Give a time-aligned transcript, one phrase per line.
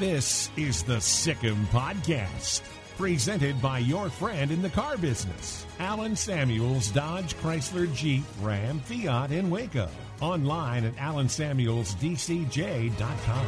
[0.00, 2.62] This is the Sic 'Em Podcast,
[2.96, 9.30] presented by your friend in the car business, Alan Samuels Dodge Chrysler Jeep Ram Fiat
[9.30, 9.90] in Waco.
[10.22, 13.46] Online at alansamuelsdcj.com.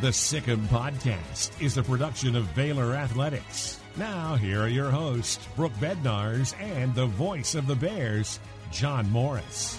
[0.00, 3.80] The Sic 'Em Podcast is a production of Baylor Athletics.
[3.96, 8.38] Now, here are your hosts, Brooke Bednars and the voice of the Bears,
[8.70, 9.76] John Morris.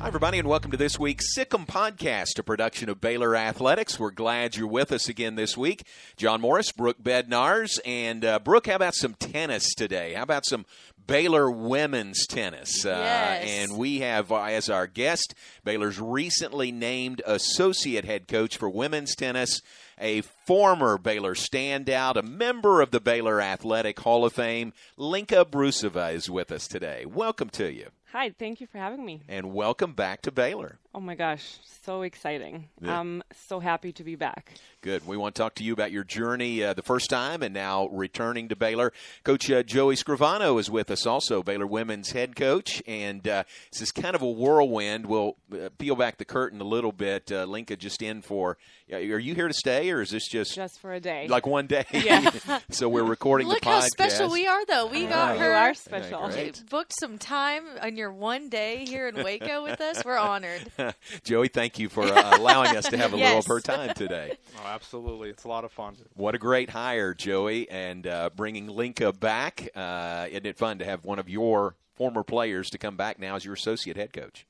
[0.00, 3.98] Hi, everybody, and welcome to this week's Sic 'Em Podcast, a production of Baylor Athletics.
[3.98, 5.84] We're glad you're with us again this week.
[6.16, 10.14] John Morris, Brooke Bednars, and uh, Brooke, how about some tennis today?
[10.14, 10.66] How about some
[11.04, 12.84] Baylor women's tennis?
[12.84, 12.86] Yes.
[12.86, 18.70] Uh, and we have uh, as our guest Baylor's recently named associate head coach for
[18.70, 19.60] women's tennis,
[20.00, 24.72] a former Baylor standout, a member of the Baylor Athletic Hall of Fame.
[24.96, 27.04] Lenka Broosova is with us today.
[27.04, 27.88] Welcome to you.
[28.12, 29.20] Hi, thank you for having me.
[29.28, 30.78] And welcome back to Baylor.
[30.98, 32.70] Oh my gosh, so exciting.
[32.80, 32.98] Yeah.
[32.98, 34.54] I'm so happy to be back.
[34.80, 35.06] Good.
[35.06, 37.86] We want to talk to you about your journey uh, the first time and now
[37.92, 38.92] returning to Baylor.
[39.22, 42.82] Coach uh, Joey Scrivano is with us also, Baylor women's head coach.
[42.88, 45.06] And uh, this is kind of a whirlwind.
[45.06, 47.30] We'll uh, peel back the curtain a little bit.
[47.30, 48.58] Uh, Lenka just in for,
[48.92, 51.28] uh, are you here to stay or is this just, Just for a day.
[51.28, 51.84] like one day?
[51.92, 52.30] Yeah.
[52.70, 54.86] so we're recording Look the how special we are, though.
[54.86, 55.52] We got you her.
[55.52, 56.30] are special.
[56.32, 56.50] Yeah.
[56.70, 60.04] Booked some time on your one day here in Waco with us.
[60.04, 60.62] We're honored.
[61.24, 64.36] Joey, thank you for uh, allowing us to have a little of her time today.
[64.60, 65.30] Oh, absolutely.
[65.30, 65.94] It's a lot of fun.
[66.14, 69.68] What a great hire, Joey, and uh, bringing Lenka back.
[69.74, 73.36] Uh, isn't it fun to have one of your former players to come back now
[73.36, 74.46] as your associate head coach?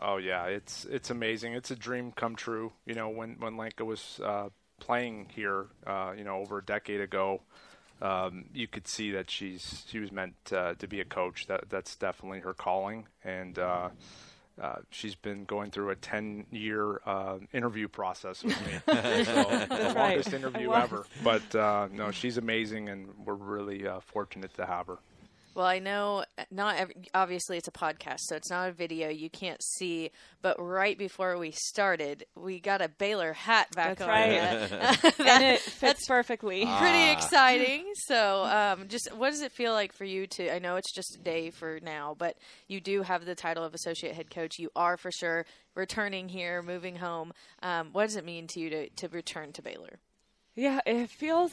[0.00, 1.54] Oh yeah, it's it's amazing.
[1.54, 2.72] It's a dream come true.
[2.86, 4.48] You know, when when Lenka was uh,
[4.80, 7.42] playing here, uh, you know, over a decade ago,
[8.00, 11.46] um, you could see that she's she was meant uh, to be a coach.
[11.46, 13.58] That that's definitely her calling, and
[14.60, 18.72] uh, she's been going through a ten year uh, interview process with me.
[18.86, 19.96] so, the right.
[19.96, 21.06] longest interview ever.
[21.24, 24.98] But uh, no, she's amazing, and we're really uh, fortunate to have her.
[25.54, 29.28] Well, I know not every, obviously it's a podcast, so it's not a video you
[29.28, 30.10] can't see.
[30.40, 34.08] But right before we started, we got a Baylor hat back That's on.
[34.08, 35.12] right.
[35.18, 35.24] you.
[35.26, 36.64] and it fits That's perfectly.
[36.78, 37.84] pretty exciting.
[38.06, 40.54] So, um, just what does it feel like for you to?
[40.54, 42.36] I know it's just a day for now, but
[42.68, 44.58] you do have the title of associate head coach.
[44.58, 47.32] You are for sure returning here, moving home.
[47.62, 49.98] Um, what does it mean to you to, to return to Baylor?
[50.54, 51.52] Yeah, it feels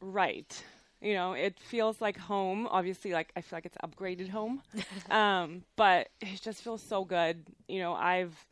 [0.00, 0.64] right.
[1.02, 2.68] You know, it feels like home.
[2.70, 4.62] Obviously, like I feel like it's upgraded home,
[5.10, 7.44] um, but it just feels so good.
[7.66, 8.46] You know, I've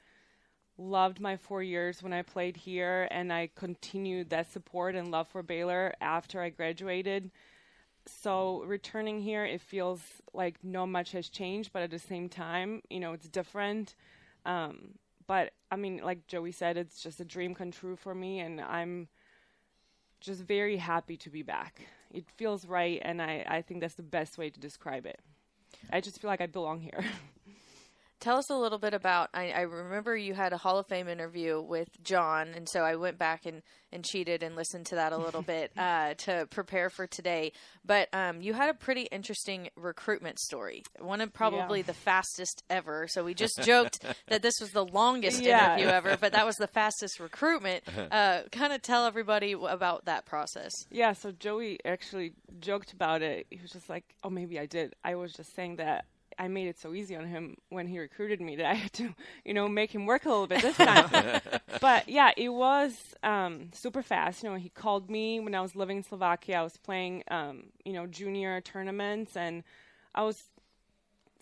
[0.77, 5.28] loved my four years when I played here, and I continued that support and love
[5.28, 7.31] for Baylor after I graduated.
[8.06, 10.00] So returning here, it feels
[10.34, 13.94] like not much has changed, but at the same time, you know, it's different.
[14.44, 18.41] Um, but I mean, like Joey said, it's just a dream come true for me,
[18.41, 19.06] and I'm
[20.19, 21.87] just very happy to be back.
[22.10, 25.21] It feels right, and I, I think that's the best way to describe it.
[25.93, 27.04] I just feel like I belong here.
[28.20, 29.31] Tell us a little bit about.
[29.32, 32.97] I, I remember you had a Hall of Fame interview with John, and so I
[32.97, 36.91] went back and, and cheated and listened to that a little bit uh, to prepare
[36.91, 37.53] for today.
[37.82, 41.86] But um, you had a pretty interesting recruitment story, one of probably Yeah.
[41.86, 43.06] the fastest ever.
[43.08, 45.75] So we just joked that this was the longest Yeah.
[45.76, 47.84] interview ever, but that was the fastest recruitment.
[48.10, 50.72] Uh, kind of tell everybody about that process.
[50.91, 53.47] yeah, so Joey actually joked about it.
[53.50, 54.94] He was just like, oh, maybe I did.
[55.02, 56.04] I was just saying that
[56.40, 59.14] I made it so easy on him when he recruited me that I had to,
[59.44, 61.42] you know, make him work a little bit this time.
[61.82, 64.42] but yeah, it was um, super fast.
[64.42, 66.60] You know, he called me when I was living in Slovakia.
[66.60, 69.62] I was playing, um, you know, junior tournaments, and
[70.14, 70.44] I was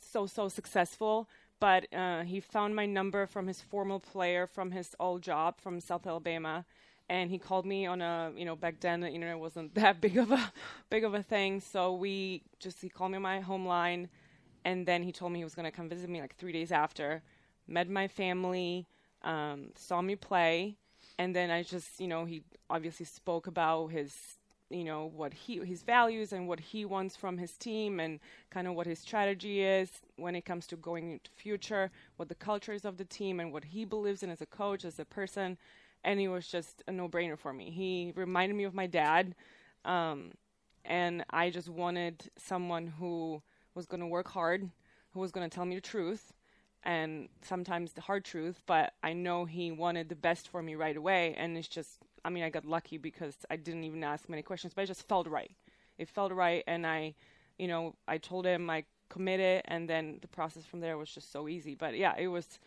[0.00, 1.28] so so successful.
[1.60, 5.78] But uh, he found my number from his former player from his old job from
[5.78, 6.64] South Alabama,
[7.08, 10.18] and he called me on a you know back then the internet wasn't that big
[10.18, 10.52] of a
[10.90, 11.60] big of a thing.
[11.60, 14.08] So we just he called me on my home line,
[14.64, 16.72] and then he told me he was going to come visit me like three days
[16.72, 17.22] after.
[17.66, 18.86] Met my family,
[19.22, 20.76] um, saw me play,
[21.18, 24.38] and then I just you know he obviously spoke about his
[24.70, 28.20] you know what he his values and what he wants from his team and
[28.50, 32.34] kind of what his strategy is when it comes to going into future what the
[32.34, 35.04] culture is of the team and what he believes in as a coach as a
[35.04, 35.56] person
[36.04, 39.34] and he was just a no-brainer for me he reminded me of my dad
[39.86, 40.32] um,
[40.84, 43.40] and i just wanted someone who
[43.78, 44.60] was going to work hard
[45.12, 46.24] who was going to tell me the truth
[46.84, 50.96] and sometimes the hard truth but i know he wanted the best for me right
[50.96, 54.42] away and it's just I mean, I got lucky because I didn't even ask many
[54.42, 55.50] questions, but it just felt right.
[55.98, 57.14] It felt right, and I,
[57.58, 61.32] you know, I told him I committed, and then the process from there was just
[61.32, 61.74] so easy.
[61.74, 62.58] But yeah, it was.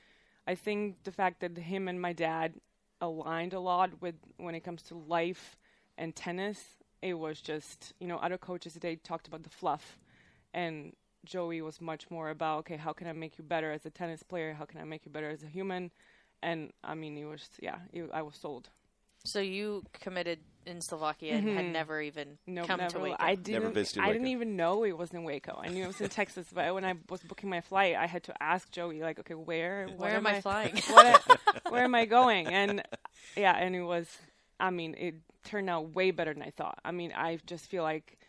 [0.47, 2.55] I think the fact that him and my dad
[2.99, 5.55] aligned a lot with when it comes to life
[5.97, 6.59] and tennis,
[7.01, 9.99] it was just you know other coaches they talked about the fluff,
[10.53, 10.93] and
[11.25, 14.23] Joey was much more about okay, how can I make you better as a tennis
[14.23, 14.53] player?
[14.53, 15.91] How can I make you better as a human?
[16.41, 18.69] And I mean, it was yeah, it, I was sold.
[19.23, 21.73] So you committed in Slovakia and had mm-hmm.
[21.73, 22.97] never even Nope, come never.
[22.97, 23.15] to Waco.
[23.19, 23.73] I didn't.
[23.73, 25.59] visited I didn't even know it was in Waco.
[25.61, 28.23] I knew it was in Texas, but when I was booking my flight, I had
[28.23, 30.75] to ask Joey, like, okay, where, what Where am I flying?
[30.89, 31.39] what
[31.69, 32.47] where am I going?
[32.51, 32.83] And
[33.35, 34.07] yeah, and it was.
[34.59, 36.79] I mean, it turned out way better than I thought.
[36.85, 38.19] I mean, I just feel like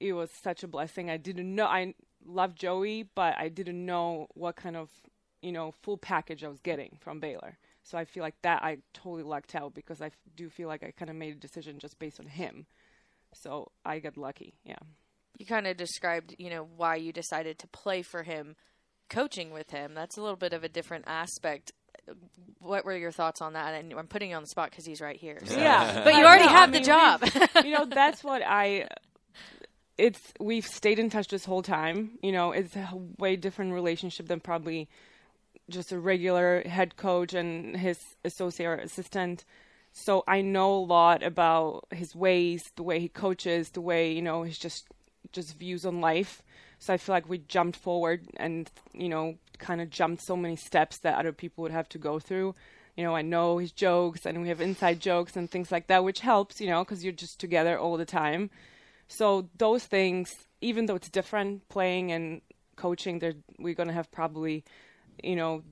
[0.00, 1.08] it was such a blessing.
[1.10, 1.64] I didn't know.
[1.66, 1.94] I
[2.28, 4.90] love Joey, but I didn't know what kind of
[5.42, 7.58] you know full package I was getting from Baylor.
[7.82, 10.82] So I feel like that I totally lucked out because I f- do feel like
[10.84, 12.66] I kind of made a decision just based on him.
[13.34, 14.54] So I got lucky.
[14.64, 14.76] Yeah.
[15.38, 18.56] you kind of described, you know, why you decided to play for him,
[19.08, 19.94] coaching with him.
[19.94, 21.72] That's a little bit of a different aspect.
[22.60, 23.72] What were your thoughts on that?
[23.74, 25.38] And I'm putting you on the spot because he's right here.
[25.44, 26.02] so- Yeah.
[26.04, 27.24] But you already know, have I the job.
[27.64, 28.88] you know, that's what I.
[29.98, 32.18] It's we've stayed in touch this whole time.
[32.22, 34.88] You know, it's a way different relationship than probably
[35.68, 39.44] just a regular head coach and his associate or assistant.
[39.92, 44.22] So I know a lot about his ways, the way he coaches, the way you
[44.22, 44.86] know his just
[45.32, 46.42] just views on life.
[46.78, 50.56] So I feel like we jumped forward and you know kind of jumped so many
[50.56, 52.54] steps that other people would have to go through.
[52.96, 56.04] You know, I know his jokes and we have inside jokes and things like that,
[56.04, 56.60] which helps.
[56.60, 58.50] You know, because you're just together all the time.
[59.08, 62.40] So those things, even though it's different, playing and
[62.76, 63.20] coaching,
[63.58, 64.64] we're gonna have probably,
[65.22, 65.62] you know,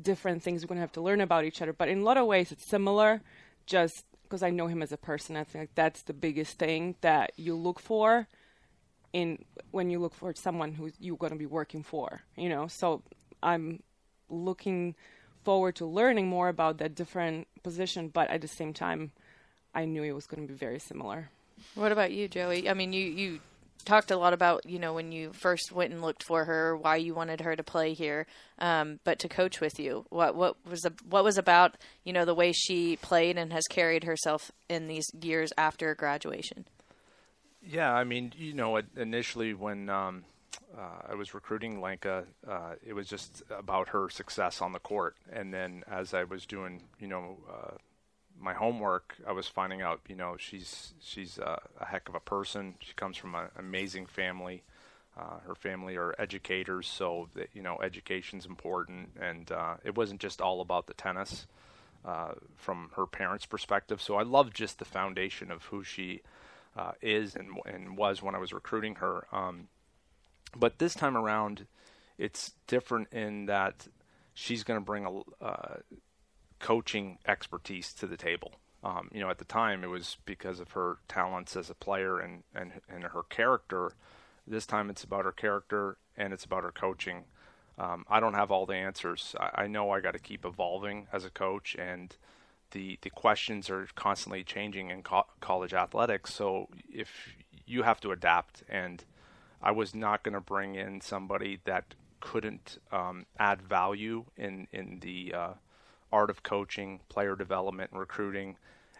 [0.00, 1.72] different things we're gonna have to learn about each other.
[1.72, 3.22] But in a lot of ways, it's similar.
[3.66, 7.32] Just because I know him as a person, I think that's the biggest thing that
[7.36, 8.26] you look for
[9.12, 12.22] in when you look for someone who you're gonna be working for.
[12.36, 13.02] You know, so
[13.42, 13.82] I'm
[14.28, 14.94] looking
[15.44, 19.12] forward to learning more about that different position, but at the same time,
[19.72, 21.30] I knew it was going to be very similar.
[21.74, 22.68] What about you, Joey?
[22.68, 23.40] I mean, you you
[23.84, 26.96] talked a lot about you know when you first went and looked for her, why
[26.96, 28.26] you wanted her to play here,
[28.58, 30.04] um, but to coach with you.
[30.10, 33.64] What what was the, what was about you know the way she played and has
[33.68, 36.66] carried herself in these years after graduation?
[37.62, 40.24] Yeah, I mean, you know, initially when um,
[40.76, 45.16] uh, I was recruiting Lenka, uh, it was just about her success on the court,
[45.32, 47.74] and then as I was doing, you know, uh,
[48.40, 52.20] my homework, I was finding out, you know, she's she's uh, a heck of a
[52.20, 52.74] person.
[52.80, 54.62] She comes from an amazing family.
[55.18, 60.20] Uh, her family are educators, so that, you know, education's important, and uh, it wasn't
[60.20, 61.46] just all about the tennis
[62.04, 64.02] uh, from her parents' perspective.
[64.02, 66.20] So I love just the foundation of who she
[66.76, 69.26] uh, is and, and was when I was recruiting her.
[69.32, 69.68] Um,
[70.54, 71.66] but this time around,
[72.18, 73.88] it's different in that
[74.34, 75.76] she's going to bring a uh,
[76.58, 78.52] coaching expertise to the table.
[78.82, 82.18] Um, you know, at the time, it was because of her talents as a player
[82.18, 83.92] and, and, and her character.
[84.46, 87.24] This time, it's about her character and it's about her coaching.
[87.78, 89.34] Um, I don't have all the answers.
[89.38, 92.16] I, I know I got to keep evolving as a coach, and
[92.70, 96.32] the the questions are constantly changing in co- college athletics.
[96.32, 97.10] So if
[97.66, 99.04] you have to adapt, and
[99.62, 105.00] I was not going to bring in somebody that couldn't um, add value in in
[105.00, 105.52] the uh,
[106.12, 108.56] art of coaching, player development, and recruiting.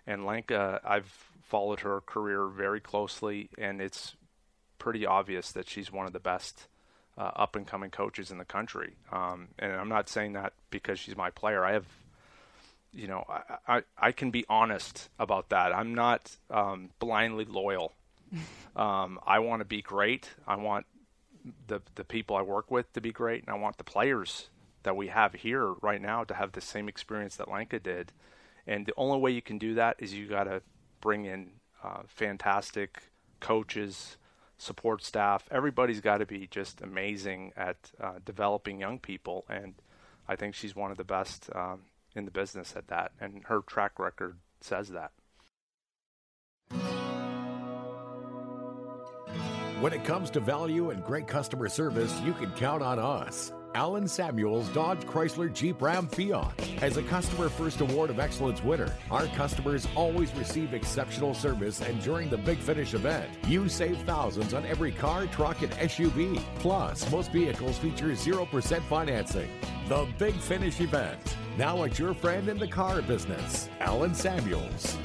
[0.06, 4.14] And Lenka, I've followed her career very closely, and it's
[4.78, 6.68] pretty obvious that she's one of the best
[7.18, 8.94] uh, up and coming coaches in the country.
[9.10, 11.64] Um, and I'm not saying that because she's my player.
[11.64, 11.86] I have,
[12.92, 15.74] you know, I, I, I can be honest about that.
[15.74, 17.94] I'm not um, blindly loyal.
[18.76, 20.28] um, I want to be great.
[20.46, 20.86] I want
[21.68, 24.48] the the people I work with to be great, and I want the players
[24.86, 28.12] that we have here right now to have the same experience that Lenka did.
[28.68, 30.62] And the only way you can do that is you got to
[31.00, 31.50] bring in
[31.82, 33.02] uh, fantastic
[33.40, 34.16] coaches,
[34.58, 35.48] support staff.
[35.50, 39.74] Everybody's got to be just amazing at uh, developing young people, and
[40.28, 41.80] I think she's one of the best um,
[42.14, 43.10] in the business at that.
[43.20, 45.10] And her track record says that.
[49.80, 53.52] When it comes to value and great customer service, you can count on us.
[53.76, 56.50] Alan Samuels Dodge Chrysler Jeep Ram Fiat.
[56.80, 62.02] As a Customer First Award of Excellence winner, our customers always receive exceptional service, and
[62.02, 66.42] during the Big Finish event, you save thousands on every car, truck, and SUV.
[66.60, 69.50] Plus, most vehicles feature 0% financing.
[69.88, 71.36] The Big Finish event.
[71.58, 74.96] Now at your friend in the car business, Alan Samuels.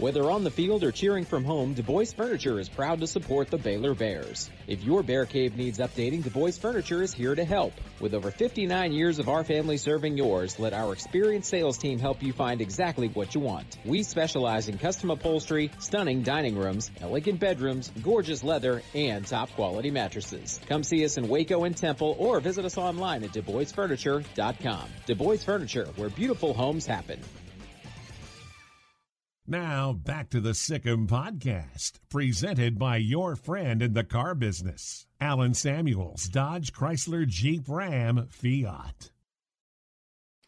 [0.00, 3.50] Whether on the field or cheering from home, Du Bois Furniture is proud to support
[3.50, 4.48] the Baylor Bears.
[4.66, 7.74] If your bear cave needs updating, Du Bois Furniture is here to help.
[8.00, 12.22] With over 59 years of our family serving yours, let our experienced sales team help
[12.22, 13.76] you find exactly what you want.
[13.84, 19.90] We specialize in custom upholstery, stunning dining rooms, elegant bedrooms, gorgeous leather, and top quality
[19.90, 20.60] mattresses.
[20.66, 24.88] Come see us in Waco and Temple or visit us online at DuBoisFurniture.com.
[25.04, 27.20] Du Bois Furniture, where beautiful homes happen.
[29.50, 35.08] Now, back to the Sic 'Em podcast, presented by your friend in the car business,
[35.20, 39.10] Alan Samuels, Dodge Chrysler Jeep Ram Fiat.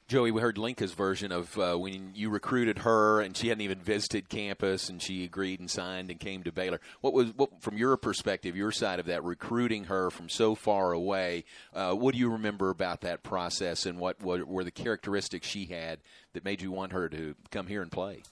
[0.07, 3.81] Joey, we heard Lenka's version of uh, when you recruited her, and she hadn't even
[3.81, 6.81] visited campus, and she agreed and signed and came to Baylor.
[7.01, 10.93] What was, what, from your perspective, your side of that, recruiting her from so far
[10.93, 11.45] away?
[11.75, 15.65] Uh, what do you remember about that process, and what, what were the characteristics she
[15.65, 15.99] had
[16.35, 18.23] that made you want her to come here and play?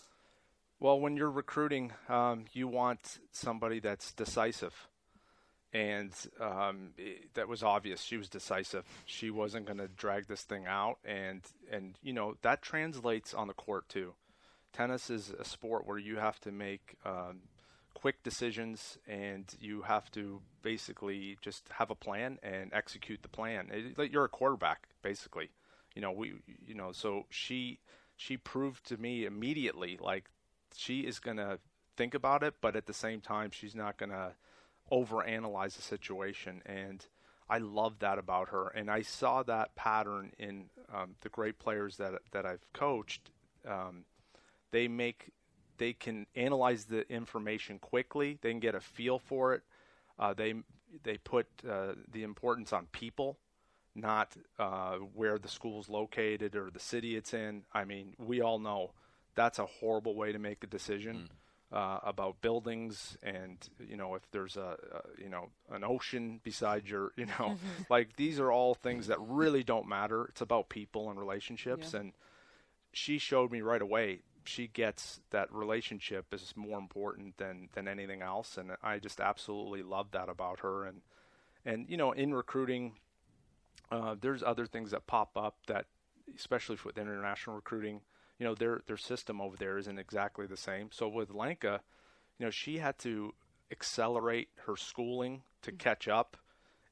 [0.82, 4.88] Well, when you're recruiting, um, you want somebody that's decisive.
[5.74, 6.10] And
[6.40, 8.00] um, it, that was obvious.
[8.00, 8.84] She was decisive.
[9.04, 13.46] She wasn't going to drag this thing out, and and you know that translates on
[13.46, 14.14] the court too.
[14.72, 17.42] Tennis is a sport where you have to make um,
[17.94, 23.68] quick decisions, and you have to basically just have a plan and execute the plan.
[23.70, 25.50] It, like you're a quarterback, basically.
[25.94, 26.32] You know we,
[26.66, 27.78] you know, so she
[28.16, 30.30] she proved to me immediately like
[30.76, 31.58] she is going to
[31.96, 34.32] think about it, but at the same time, she's not going to
[34.90, 36.62] overanalyze the situation.
[36.66, 37.04] And
[37.48, 38.68] I love that about her.
[38.68, 43.30] And I saw that pattern in um, the great players that that I've coached.
[43.68, 44.04] Um,
[44.70, 45.30] they make
[45.78, 48.38] they can analyze the information quickly.
[48.40, 49.62] They can get a feel for it.
[50.18, 50.54] Uh, they
[51.02, 53.38] they put uh, the importance on people,
[53.94, 57.62] not uh, where the school's located or the city it's in.
[57.72, 58.92] I mean, we all know
[59.40, 61.16] that's a horrible way to make a decision.
[61.16, 61.28] Mm.
[61.72, 66.88] Uh, about buildings and you know if there's a, a, you know an ocean beside
[66.88, 67.56] your you know
[67.88, 72.00] like these are all things that really don't matter it's about people and relationships yeah.
[72.00, 72.12] and
[72.92, 78.20] she showed me right away she gets that relationship is more important than than anything
[78.20, 81.02] else and I just absolutely love that about her and
[81.64, 82.94] and you know in recruiting
[83.92, 85.86] uh, there's other things that pop up that
[86.34, 88.00] especially with international recruiting
[88.40, 90.88] you know their their system over there isn't exactly the same.
[90.90, 91.82] So with Lenka,
[92.38, 93.34] you know she had to
[93.70, 95.76] accelerate her schooling to mm-hmm.
[95.76, 96.38] catch up,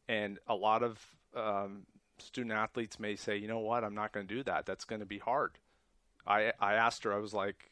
[0.06, 1.86] and a lot of um,
[2.18, 4.66] student athletes may say, you know what, I'm not going to do that.
[4.66, 5.52] That's going to be hard.
[6.26, 7.70] I I asked her, I was like,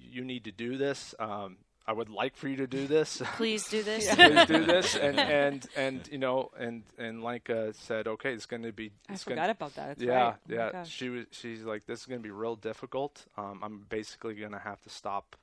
[0.00, 1.14] you need to do this.
[1.20, 3.20] Um, I would like for you to do this.
[3.36, 4.08] Please do this.
[4.14, 4.96] Please do this.
[5.02, 8.92] And and and you know, and and Lenka said, okay, it's going to be.
[9.08, 9.88] I forgot about that.
[9.88, 10.34] That's yeah, right.
[10.50, 10.84] Oh yeah.
[10.84, 11.26] She was.
[11.32, 13.24] She's like, this is going to be real difficult.
[13.36, 15.36] Um, I'm basically going to have to stop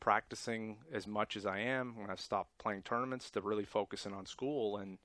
[0.00, 1.94] practicing as much as I am.
[1.96, 4.98] I'm going to stop playing tournaments to really focus in on school, and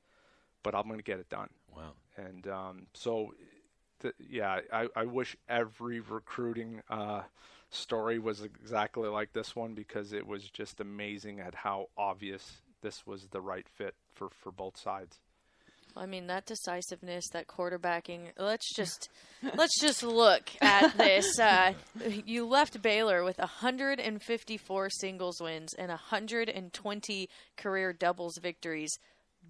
[0.62, 1.50] but I'm going to get it done.
[1.76, 1.94] Wow.
[2.18, 3.34] And um, so,
[4.02, 6.82] th- yeah, I, I wish every recruiting.
[6.90, 7.22] Uh,
[7.72, 13.06] story was exactly like this one because it was just amazing at how obvious this
[13.06, 15.20] was the right fit for, for both sides.
[15.96, 18.32] I mean that decisiveness, that quarterbacking.
[18.38, 19.10] Let's just
[19.56, 21.40] let's just look at this.
[21.40, 21.74] Uh,
[22.26, 28.98] you left Baylor with 154 singles wins and 120 career doubles victories,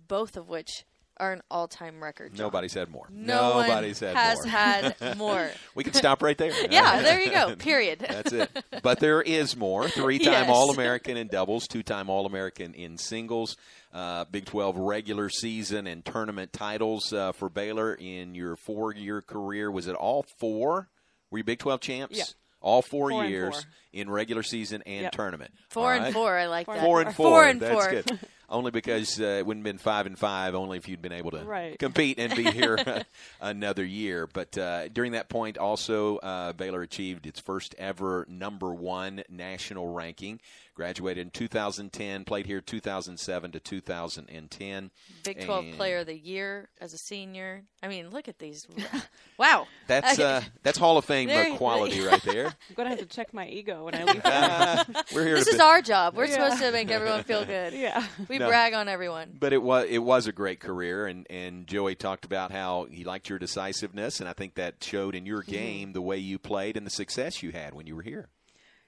[0.07, 0.85] both of which
[1.19, 2.33] are an all-time record.
[2.33, 2.45] John.
[2.47, 3.07] Nobody's had more.
[3.11, 4.47] No Nobody's had has more.
[4.47, 5.49] had more.
[5.75, 6.51] we can stop right there.
[6.71, 7.55] yeah, there you go.
[7.59, 7.99] Period.
[7.99, 8.49] That's it.
[8.83, 9.87] But there is more.
[9.89, 10.49] Three-time Yes.
[10.49, 13.57] All-American in doubles, two-time All-American in singles.
[13.93, 19.71] Uh, Big 12 regular season and tournament titles uh, for Baylor in your four-year career.
[19.71, 20.87] Was it all four?
[21.31, 22.17] Were you Big 12 champs?
[22.17, 22.23] Yeah.
[22.61, 23.63] All four, Four years four.
[23.93, 25.11] in regular season and Yep.
[25.13, 25.51] tournament.
[25.69, 26.37] Four All and four.
[26.37, 26.83] I like Four that.
[26.83, 27.29] Four and four.
[27.29, 27.89] Four and That's four.
[27.89, 28.19] good.
[28.49, 30.55] Only because uh, it wouldn't have been five and five.
[30.55, 31.77] Only if you'd been able to Right.
[31.77, 32.77] compete and be here
[33.41, 34.27] another year.
[34.27, 39.87] But uh, during that point, also uh, Baylor achieved its first ever number one national
[39.93, 40.39] ranking.
[40.79, 44.91] Graduated in 2010, played here 2007 to 2010.
[45.25, 47.63] Big 12 And Player of the Year as a senior.
[47.83, 48.65] I mean, look at these.
[49.37, 49.67] wow.
[49.87, 52.45] That's uh, that's Hall of Fame There- quality right there.
[52.69, 54.21] I'm gonna have to check my ego when I leave.
[54.23, 56.15] Uh, we're here This is be- our job.
[56.15, 56.35] We're Yeah.
[56.47, 57.73] supposed to make everyone feel good.
[57.73, 58.07] yeah.
[58.29, 58.47] We No.
[58.47, 59.35] brag on everyone.
[59.37, 63.03] but it was it was a great career, and and Joey talked about how he
[63.03, 66.77] liked your decisiveness, and I think that showed in your game the way you played
[66.77, 68.29] and the success you had when you were here.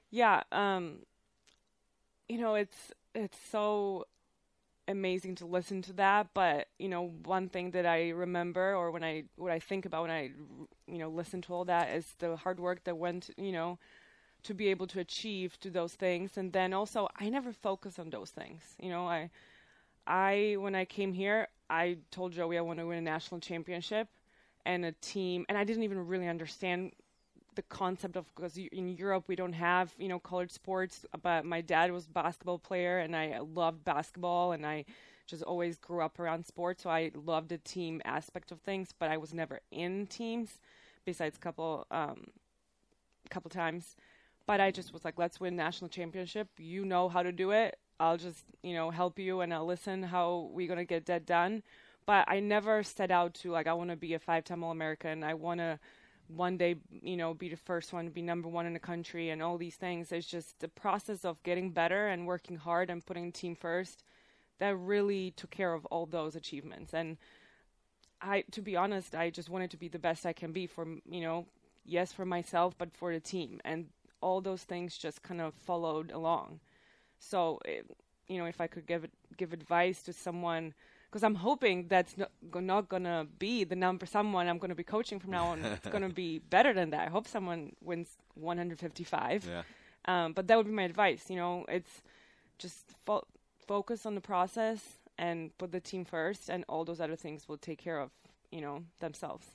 [0.09, 0.99] Yeah, um
[2.31, 4.05] you know, it's it's so
[4.87, 9.03] amazing to listen to that, but you know, one thing that I remember or when
[9.03, 10.31] I what I think about when I
[10.87, 13.79] you know, listen to all that is the hard work that went, you know,
[14.43, 18.09] to be able to achieve to those things and then also I never focus on
[18.11, 18.61] those things.
[18.79, 19.29] You know, I
[20.07, 24.07] I when I came here, I told Joey I want to win a national championship
[24.65, 26.93] and a team and I didn't even really understand
[27.55, 31.61] the concept of because in Europe we don't have you know college sports but my
[31.61, 34.85] dad was a basketball player and I loved basketball and I
[35.27, 39.09] just always grew up around sports so I loved the team aspect of things but
[39.09, 40.59] I was never in teams
[41.05, 42.27] besides a couple um
[43.31, 43.95] couple times.
[44.45, 46.49] But I just was like let's win national championship.
[46.59, 47.77] You know how to do it.
[47.99, 51.63] I'll just you know help you and I'll listen how we're to get that done.
[52.05, 55.23] But I never set out to like I want to be a five-time all-American.
[55.23, 55.79] I want to
[56.35, 59.41] one day, you know, be the first one, be number one in the country, and
[59.41, 60.11] all these things.
[60.11, 64.03] It's just the process of getting better and working hard and putting the team first
[64.59, 66.93] that really took care of all those achievements.
[66.93, 67.17] And
[68.21, 70.85] I, to be honest, I just wanted to be the best I can be for,
[71.09, 71.47] you know,
[71.83, 73.59] yes, for myself, but for the team.
[73.65, 73.87] And
[74.21, 76.59] all those things just kind of followed along.
[77.17, 77.89] So, it,
[78.27, 79.07] you know, if I could give
[79.37, 80.73] give advice to someone
[81.11, 85.19] because I'm hoping that's not, not gonna be the number someone I'm gonna be coaching
[85.19, 85.63] from now on.
[85.65, 87.07] it's gonna be better than that.
[87.07, 89.45] I hope someone wins 155.
[89.45, 89.63] Yeah.
[90.05, 91.29] Um, but that would be my advice.
[91.29, 92.01] You know, it's
[92.57, 93.27] just fo-
[93.67, 94.81] focus on the process
[95.17, 98.09] and put the team first, and all those other things will take care of
[98.49, 99.45] you know themselves.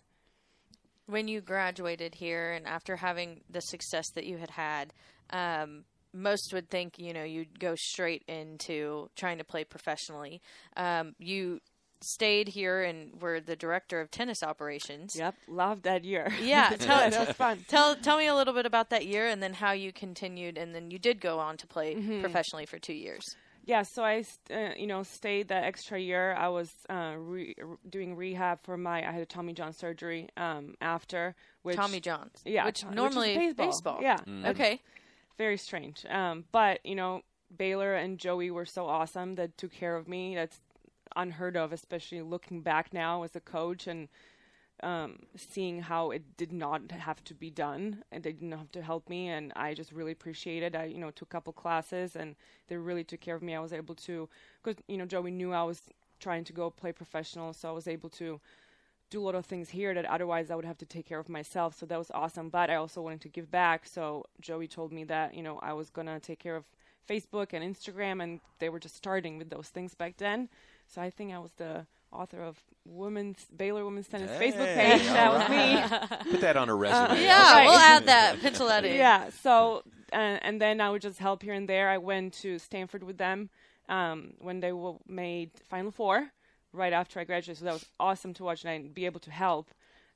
[1.07, 4.93] When you graduated here and after having the success that you had had,
[5.31, 5.85] um,
[6.17, 10.41] most would think, you know, you'd go straight into trying to play professionally.
[10.77, 11.61] Um, you
[12.03, 15.17] stayed here and were the director of tennis operations.
[15.17, 16.31] Yep, love that year.
[16.43, 17.65] Yeah, tell, that was fun.
[17.69, 20.75] Tell tell me a little bit about that year and then how you continued and
[20.75, 22.21] then you did go on to play Mm-hmm.
[22.21, 23.25] professionally for two years.
[23.65, 26.35] Yeah, so I, st- uh, you know, stayed that extra year.
[26.35, 28.99] I was uh, re- r- doing rehab for my.
[28.99, 31.35] I had a Tommy John surgery um, after.
[31.63, 32.39] Which, Tommy John's.
[32.45, 33.99] Yeah, Which Tom- normally is baseball.
[34.01, 34.81] Yeah, that's Okay.
[35.37, 36.05] Very strange.
[36.07, 37.23] Um, but you know,
[37.57, 40.35] Baylor and Joey were so awesome that took care of me.
[40.35, 40.61] That's
[41.15, 44.09] unheard of, especially looking back now as a coach and
[44.83, 48.83] um, seeing how it did not have to be done, and they didn't have to
[48.83, 50.77] help me, and I just really appreciated.
[50.77, 52.37] I, you know, took a couple classes, and
[52.69, 53.55] they really took care of me.
[53.55, 54.29] I was able to,
[54.63, 55.81] because you know, Joey knew I was
[56.21, 58.41] trying to go play professional, so I was able to
[59.11, 61.29] do a lot of things here that otherwise I would have to take care of
[61.29, 61.79] myself.
[61.79, 62.49] So that was awesome.
[62.49, 63.87] But I also wanted to give back.
[63.87, 66.65] So Joey told me that, you know, I was going to take care of
[67.09, 70.49] Facebook and Instagram, and they were just starting with those things back then.
[70.89, 75.03] So I think I was the author of women's Baylor Women's Tennis Facebook page.
[75.03, 75.49] That all was
[76.25, 76.31] me.
[76.33, 77.21] Put that on a resume.
[77.23, 77.67] Yeah, Right.
[77.67, 78.41] we'll add that.
[78.41, 78.97] Pencil that in.
[78.97, 79.31] yeah.
[79.43, 81.89] So and and then I would just help here and there.
[81.91, 83.51] I went to Stanford with them
[83.89, 86.31] um, when they w- made Final Four
[86.77, 87.59] right after I graduated.
[87.59, 89.71] So that was awesome to watch and I'd be able to help.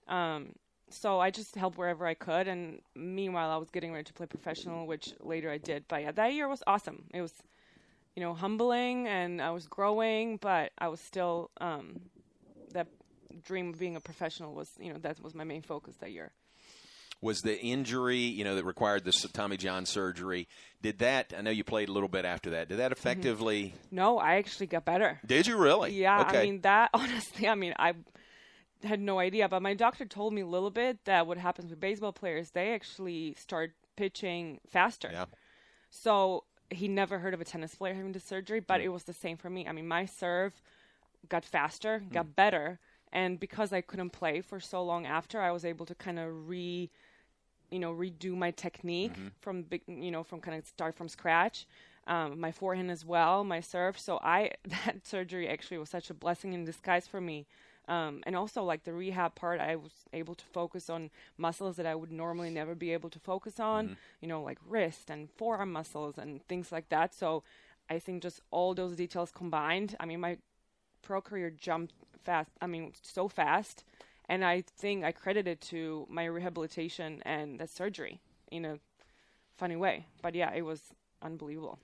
[0.09, 0.55] Um,
[0.91, 2.49] so I just helped wherever I could.
[2.49, 5.85] And meanwhile, I was getting ready to play professional, which later I did.
[5.89, 7.05] But yeah, that year was awesome.
[7.15, 7.35] It was,
[8.17, 12.01] you know, humbling and I was growing, but I was still um,
[12.73, 12.89] that
[13.45, 16.33] dream of being a professional was, you know, that was my main focus that year.
[17.23, 20.49] Was the injury, you know, that required the Tommy John surgery?
[20.81, 21.35] Did that?
[21.37, 22.69] I know you played a little bit after that.
[22.69, 22.93] Did that mm-hmm.
[22.93, 23.75] effectively?
[23.91, 25.21] No, I actually got better.
[25.27, 25.93] Did you really?
[25.93, 26.39] Yeah, Okay.
[26.39, 27.95] I mean that honestly, I mean I
[28.83, 31.81] had no idea, but my doctor told me a little bit that what happens with
[31.81, 35.11] baseball players, they actually start pitching faster.
[35.13, 35.27] yeah.
[35.91, 38.85] So he never heard of a tennis player having the surgery, but mm.
[38.85, 39.67] it was the same for me.
[39.67, 40.63] I mean, my serve
[41.29, 42.35] got faster, got mm.
[42.37, 42.79] better,
[43.13, 46.49] and because I couldn't play for so long after, I was able to kind of
[46.49, 46.91] re
[47.71, 51.67] you know redo my technique from big you know from kind of start from scratch.
[52.07, 53.99] Um, my forehand as well my serve.
[53.99, 54.51] So i
[54.85, 57.47] that surgery actually was such a blessing in disguise for me.
[57.89, 61.87] Um, and also like the rehab part i was able to focus on muscles that
[61.87, 65.73] i would normally never be able to focus on you know like wrist and forearm
[65.73, 67.15] muscles and things like that.
[67.15, 67.43] So
[67.89, 70.39] i think just all those details combined i mean my
[71.03, 73.85] pro career jumped fast i mean so fast
[74.31, 78.79] and I think I credit it to my rehabilitation and that surgery in a
[79.57, 80.07] funny way.
[80.23, 80.81] But yeah, it was
[81.21, 81.81] unbelievable.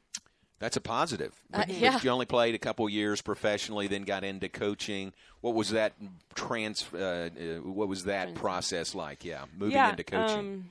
[0.61, 1.35] That's a positive.
[1.53, 1.93] Uh, But- yeah.
[1.95, 5.13] but you only played a couple years professionally, then got into coaching.
[5.41, 5.95] What was that
[6.35, 6.87] trans?
[6.95, 9.25] Uh, uh, what was that process like?
[9.25, 10.39] Yeah, moving yeah, into coaching.
[10.39, 10.71] Um,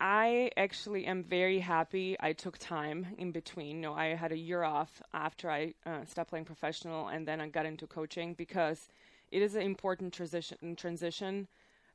[0.00, 3.76] I actually am very happy I took time in between.
[3.76, 7.40] You know, I had a year off after I uh, stopped playing professional, and then
[7.40, 8.88] I got into coaching because
[9.30, 10.76] it is an important transition.
[10.76, 11.48] Transition,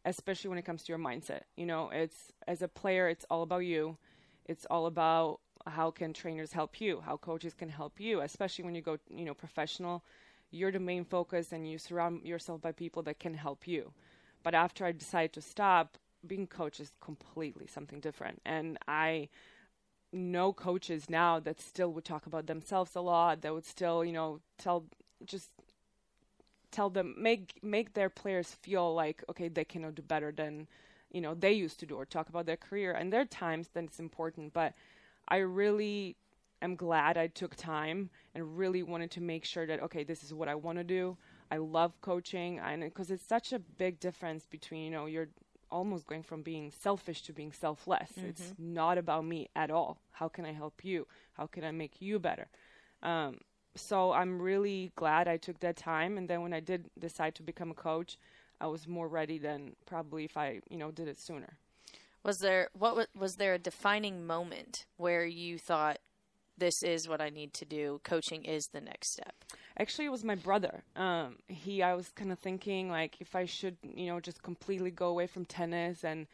[0.05, 1.41] especially when it comes to your mindset.
[1.55, 3.97] You know, it's as a player, it's all about you.
[4.45, 8.75] It's all about how can trainers help you, how coaches can help you, especially when
[8.75, 10.03] you go, you know, professional.
[10.51, 13.91] You're the main focus, and you surround yourself by people that can help you.
[14.43, 18.41] But after I decided to stop, being coach is completely something different.
[18.45, 19.29] And I
[20.13, 24.13] know coaches now that still would talk about themselves a lot, that would still, you
[24.13, 24.85] know, tell
[25.25, 25.49] just
[26.75, 30.67] tell them make make their players feel like okay they can do better than
[31.15, 32.91] you know they used to do or talk about their career.
[32.91, 34.73] And there are times then it's important but
[35.35, 36.17] i really
[36.61, 40.33] am glad i took time and really wanted to make sure that okay this is
[40.33, 41.17] what i want to do.
[41.55, 45.29] I love coaching and because it's such a big difference between you know you're
[45.71, 48.11] almost going from being selfish to being selfless.
[48.29, 49.91] It's not about me at all.
[50.19, 51.07] How can i help you?
[51.37, 52.47] How can i make you better?
[53.11, 53.39] Um,
[53.75, 56.17] so I'm really glad I took that time.
[56.17, 58.17] And then when I did decide to become a coach,
[58.59, 61.57] I was more ready than probably if I, you know, did it sooner.
[62.23, 65.99] Was there what was, was there a defining moment where you thought
[66.57, 67.99] this is what I need to do?
[68.03, 69.35] Coaching is the next step.
[69.77, 70.83] Actually, it was my brother.
[70.95, 74.89] Um, he, I was kind of thinking like if I should, you know, just completely
[74.89, 76.27] go away from tennis and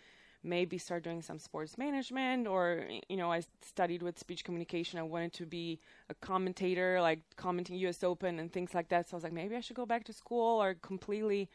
[0.43, 4.99] maybe start doing some sports management or you know i studied with speech communication.
[4.99, 9.07] I wanted to be a commentator like commenting us open and things like that.
[9.09, 11.49] So i was like maybe i should go back to school or completely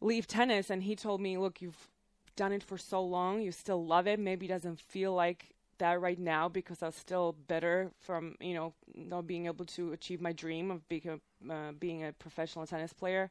[0.00, 0.70] leave tennis.
[0.70, 1.88] And he told me look you've
[2.36, 3.40] done it for so long.
[3.40, 4.18] You still love it.
[4.18, 8.54] Maybe it doesn't feel like that right now because i was still better from you
[8.54, 12.64] know not being able to achieve my dream of being a, uh, being a professional
[12.64, 13.28] tennis player.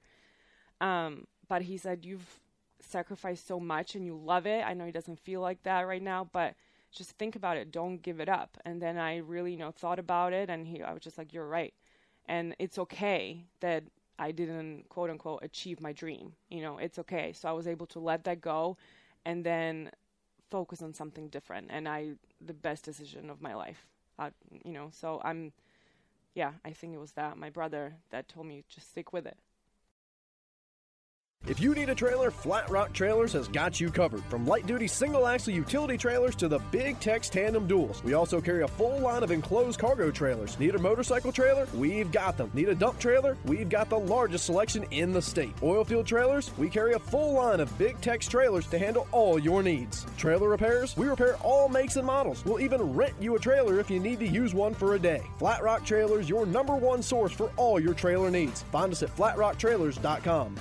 [0.81, 2.41] Um, but he said you've
[2.85, 4.63] sacrificed so much and you love it.
[4.65, 6.55] I know it doesn't feel like that right now, but
[6.91, 7.71] just think about it.
[7.71, 8.57] Don't give it up.
[8.65, 11.33] And then I really, you know, thought about it and he I was just like,
[11.33, 11.73] You're right.
[12.27, 13.83] And it's okay that
[14.19, 16.33] I didn't quote unquote achieve my dream.
[16.49, 17.33] You know, it's okay.
[17.33, 18.77] So I was able to let that go
[19.25, 19.91] and then
[20.51, 21.67] focus on something different.
[21.71, 22.13] And I
[22.45, 23.85] the best decision of my life.
[24.19, 24.29] Uh,
[24.63, 25.53] you know, so I'm
[26.35, 29.37] yeah, I think it was that my brother that told me just stick with it.
[31.45, 34.23] If you need a trailer, Flat Rock Trailers has got you covered.
[34.29, 38.01] From light duty single axle utility trailers to the big Tex tandem duals.
[38.01, 40.57] We also carry a full line of enclosed cargo trailers.
[40.57, 41.67] Need a motorcycle trailer?
[41.73, 42.49] We've got them.
[42.53, 43.37] Need a dump trailer?
[43.43, 45.53] We've got the largest selection in the state.
[45.61, 46.49] Oil field trailers?
[46.57, 50.05] We carry a full line of big Tex trailers to handle all your needs.
[50.15, 50.95] Trailer repairs?
[50.95, 52.45] We repair all makes and models.
[52.45, 55.21] We'll even rent you a trailer if you need to use one for a day.
[55.39, 58.61] Flat Rock Trailers, your number one source for all your trailer needs.
[58.71, 60.55] Find us at flatrocktrailers.com.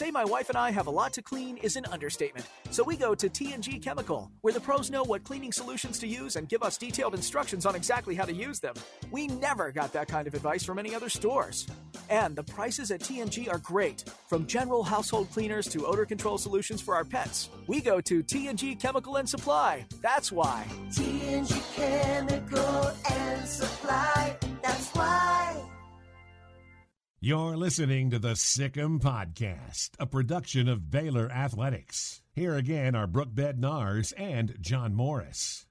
[0.00, 2.46] say my wife and I have a lot to clean is an understatement.
[2.70, 6.36] So we go to TNG Chemical, where the pros know what cleaning solutions to use
[6.36, 8.72] and give us detailed instructions on exactly how to use them.
[9.10, 11.66] We never got that kind of advice from any other stores.
[12.08, 14.04] And the prices at TNG are great.
[14.26, 17.50] From general household cleaners to odor control solutions for our pets.
[17.66, 19.84] We go to TNG Chemical and Supply.
[20.00, 20.66] That's why.
[20.92, 24.34] TNG Chemical and Supply.
[24.62, 25.79] That's why.
[27.22, 32.22] You're listening to the Sic 'Em Podcast, a production of Baylor Athletics.
[32.32, 35.66] Here again are Brooke Bednars and John Morris.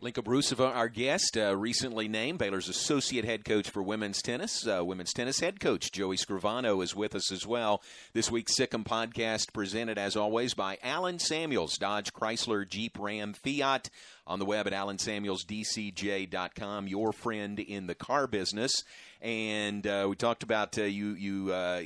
[0.00, 4.64] Lenka Broosova, our guest, uh, recently named Baylor's associate head coach for women's tennis.
[4.66, 7.82] Uh, women's tennis head coach Joey Scrivano is with us as well.
[8.12, 13.32] This week's Sic 'Em podcast presented, as always, by Alan Samuels, Dodge Chrysler Jeep Ram
[13.32, 13.90] Fiat.
[14.28, 18.82] On the web at alansamuelsdcj.com, your friend in the car business.
[19.22, 21.82] And uh, we talked about uh, you you uh,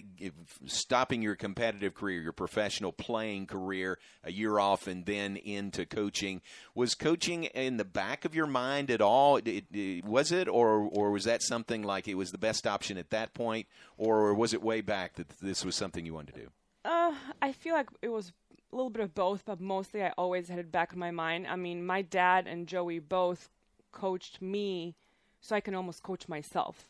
[0.67, 6.41] stopping your competitive career, your professional playing career, a year off, and then into coaching.
[6.75, 9.37] Was coaching in the back of your mind at all?
[9.37, 12.99] It, it- was it, or or was that something like it was the best option
[12.99, 16.41] at that point, or was it way back that this was something you wanted to
[16.41, 16.49] do?
[16.85, 18.33] Uh, I feel like it was
[18.73, 21.47] a little bit of both, but mostly I always had it back in my mind.
[21.47, 23.51] I mean, my dad and Joey both
[23.93, 24.95] coached me
[25.41, 26.89] so I can almost coach myself.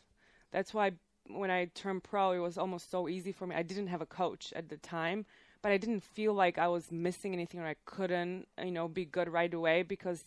[0.51, 0.91] That's why
[1.27, 3.55] when I turned pro, it was almost so easy for me.
[3.55, 5.25] I didn't have a coach at the time,
[5.61, 9.05] but I didn't feel like I was missing anything or I couldn't, you know, be
[9.05, 10.25] good right away because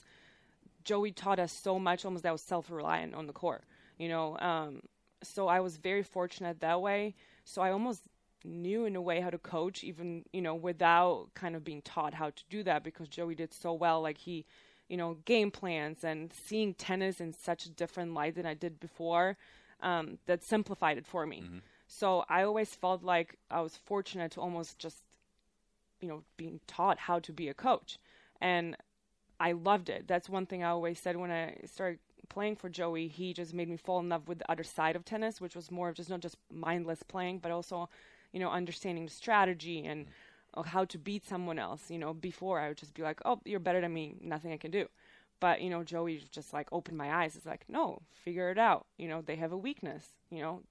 [0.83, 3.65] Joey taught us so much, almost that I was self-reliant on the court,
[3.99, 4.39] you know.
[4.39, 4.81] Um,
[5.23, 7.15] so I was very fortunate that way.
[7.45, 8.03] So I almost
[8.45, 12.15] knew in a way how to coach, even you know without kind of being taught
[12.15, 14.01] how to do that because Joey did so well.
[14.03, 14.45] Like he,
[14.89, 18.81] you know, game plans and seeing tennis in such a different light than I did
[18.81, 19.37] before.
[19.81, 21.45] Um, that simplified it for me.
[21.87, 24.99] So I always felt like I was fortunate to almost just,
[26.01, 27.99] you know, being taught how to be a coach,
[28.41, 28.77] and
[29.39, 30.07] I loved it.
[30.07, 33.09] That's one thing I always said when I started playing for Joey.
[33.09, 35.71] He just made me fall in love with the other side of tennis, which was
[35.71, 37.89] more of just not just mindless playing, but also,
[38.35, 40.07] you know, understanding the strategy and
[40.55, 41.91] uh, how to beat someone else.
[41.91, 44.17] You know, before I would just be like, "Oh, you're better than me.
[44.21, 44.89] Nothing I can do."
[45.41, 47.37] But you know, Joey just like opened my eyes.
[47.37, 48.87] It's like, no, figure it out.
[48.99, 50.09] You know, they have a weakness.
[50.31, 50.63] You know,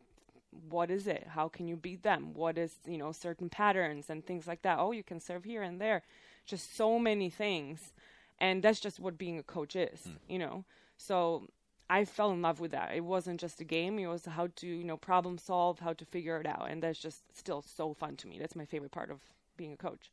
[0.69, 1.26] what is it?
[1.30, 2.34] How can you beat them?
[2.34, 4.80] What is you know certain patterns and things like that?
[4.80, 6.04] Oh, you can serve here and there.
[6.45, 7.93] Just so many things,
[8.39, 10.10] and that's just what being a coach is.
[10.28, 10.65] You know,
[10.97, 11.47] so
[11.89, 12.93] I fell in love with that.
[12.96, 14.00] It wasn't just a game.
[14.00, 17.00] It was how to you know problem solve, how to figure it out, and that's
[17.00, 18.39] just still so fun to me.
[18.39, 19.19] That's my favorite part of
[19.58, 20.12] being a coach.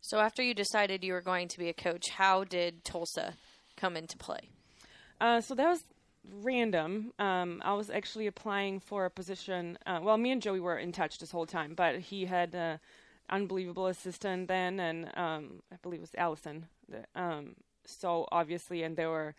[0.00, 3.34] So after you decided you were going to be a coach, how did Tulsa
[3.76, 4.50] come into play?
[5.20, 5.82] Uh, so that was
[6.42, 7.12] random.
[7.18, 9.78] Um, I was actually applying for a position.
[9.86, 12.78] Uh, well, me and Joey were in touch this whole time, but he had an
[13.30, 16.66] unbelievable assistant then, and um, I believe it was Allison.
[16.88, 19.34] The- Um, so obviously, and they were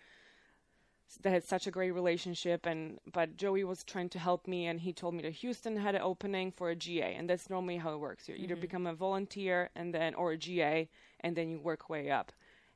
[1.17, 4.82] they had such a great relationship and but Joey was trying to help me and
[4.82, 7.93] he told me that Houston had an opening for a GA and that's normally how
[7.93, 8.30] it works.
[8.30, 8.62] You either Mhm.
[8.62, 10.89] become a volunteer and then or a GA
[11.22, 12.32] and then you work way up.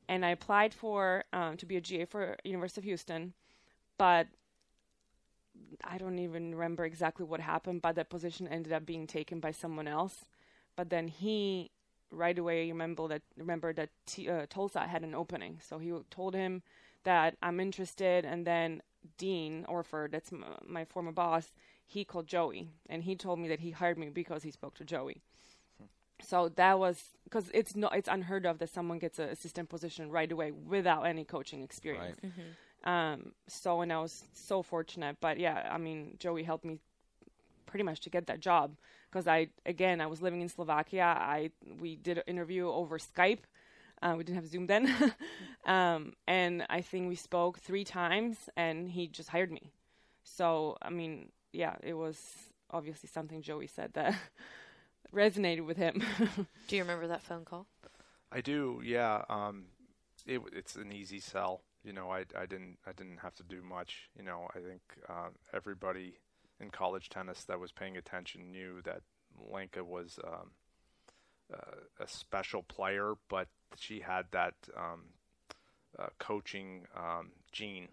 [0.07, 3.33] And I applied for um, to be a GA for University of Houston,
[3.97, 4.27] but
[5.83, 9.51] I don't even remember exactly what happened, but that position ended up being taken by
[9.51, 10.25] someone else.
[10.75, 11.71] But then he
[12.11, 16.35] right away remember that remember that T, uh, Tulsa had an opening, so he told
[16.35, 16.61] him
[17.03, 18.81] that I'm interested, and then
[19.17, 21.53] Dean Orford, that's m- my former boss,
[21.85, 24.85] he called Joey, and he told me that he hired me because he spoke to
[24.85, 25.21] Joey.
[26.21, 30.09] So that was because it's not it's unheard of that someone gets an assistant position
[30.09, 32.17] right away without any coaching experience.
[32.85, 36.79] Um, so and I was so fortunate, but yeah, I mean Joey helped me
[37.65, 38.75] pretty much to get that job
[39.11, 41.03] because I again I was living in Slovakia.
[41.19, 41.49] I
[41.81, 43.39] we did an interview over Skype.
[44.03, 44.93] Uh, we didn't have Zoom then,
[45.65, 49.71] um, and I think we spoke three times, and he just hired me.
[50.23, 52.19] So I mean, yeah, it was
[52.69, 54.13] obviously something Joey said that
[55.15, 56.03] resonated with him.
[56.67, 57.65] Do you remember that phone call?
[58.31, 59.21] I do, yeah.
[59.29, 59.65] Um,
[60.25, 61.61] it, it's an easy sell.
[61.83, 64.09] You know, I, I didn't I didn't have to do much.
[64.17, 66.15] You know, I think uh, everybody
[66.59, 69.01] in college tennis that was paying attention knew that
[69.51, 70.51] Lenka was um,
[71.99, 75.01] a special player, but she had that um,
[75.97, 77.87] uh, coaching um, gene.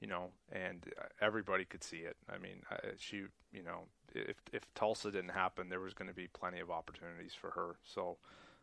[0.00, 2.16] You know, and uh, everybody could see it.
[2.28, 2.62] I mean,
[2.98, 3.18] she,
[3.52, 3.82] you know,
[4.14, 7.76] if if Tulsa didn't happen, there was going to be plenty of opportunities for her.
[7.84, 8.16] So,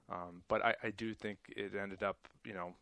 [0.10, 2.74] um, but I, I do think it ended up, you know,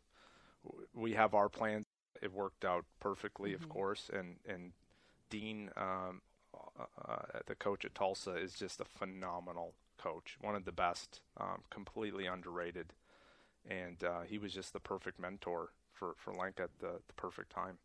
[0.96, 1.86] we have our plans.
[2.22, 3.70] It worked out perfectly, of Mhm.
[3.70, 4.74] course, and and
[5.30, 6.22] Dean, um,
[6.56, 11.22] uh, uh, the coach at Tulsa, is just a phenomenal coach, one of the best,
[11.40, 12.94] um, completely underrated,
[13.70, 17.52] and uh, he was just the perfect mentor for for Lenka at the, the perfect
[17.52, 17.78] time.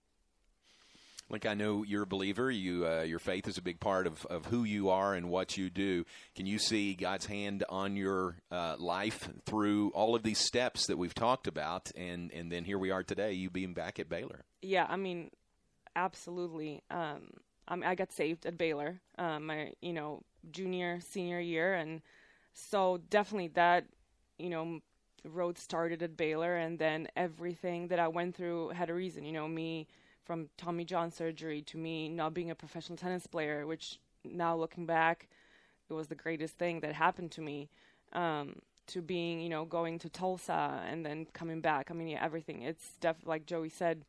[1.31, 2.51] Like I know you're a believer.
[2.51, 5.57] You uh, your faith is a big part of, of who you are and what
[5.57, 6.05] you do.
[6.37, 10.99] Can you see God's hand on your uh, life through all of these steps that
[10.99, 14.45] we've talked about, and and then here we are today, you being back at Baylor.
[14.61, 15.31] yeah, I mean,
[15.97, 16.83] absolutely.
[16.91, 17.31] Um,
[17.69, 22.03] I, I got saved at Baylor, um, my you know junior senior year, and
[22.53, 23.85] so definitely that
[24.39, 24.81] you know
[25.25, 29.25] road started at Baylor, and then everything that I went through had a reason.
[29.25, 29.87] You know, me
[30.25, 34.87] from Tommy John surgery to me not being a professional tennis player, which now looking
[34.87, 35.29] back,
[35.89, 37.69] it was the greatest thing that happened to me.
[38.13, 38.57] Um,
[38.89, 41.91] to being, you know, going to Tulsa and then coming back.
[41.91, 42.63] I mean, yeah, everything.
[42.63, 44.05] It's definitely like Joey said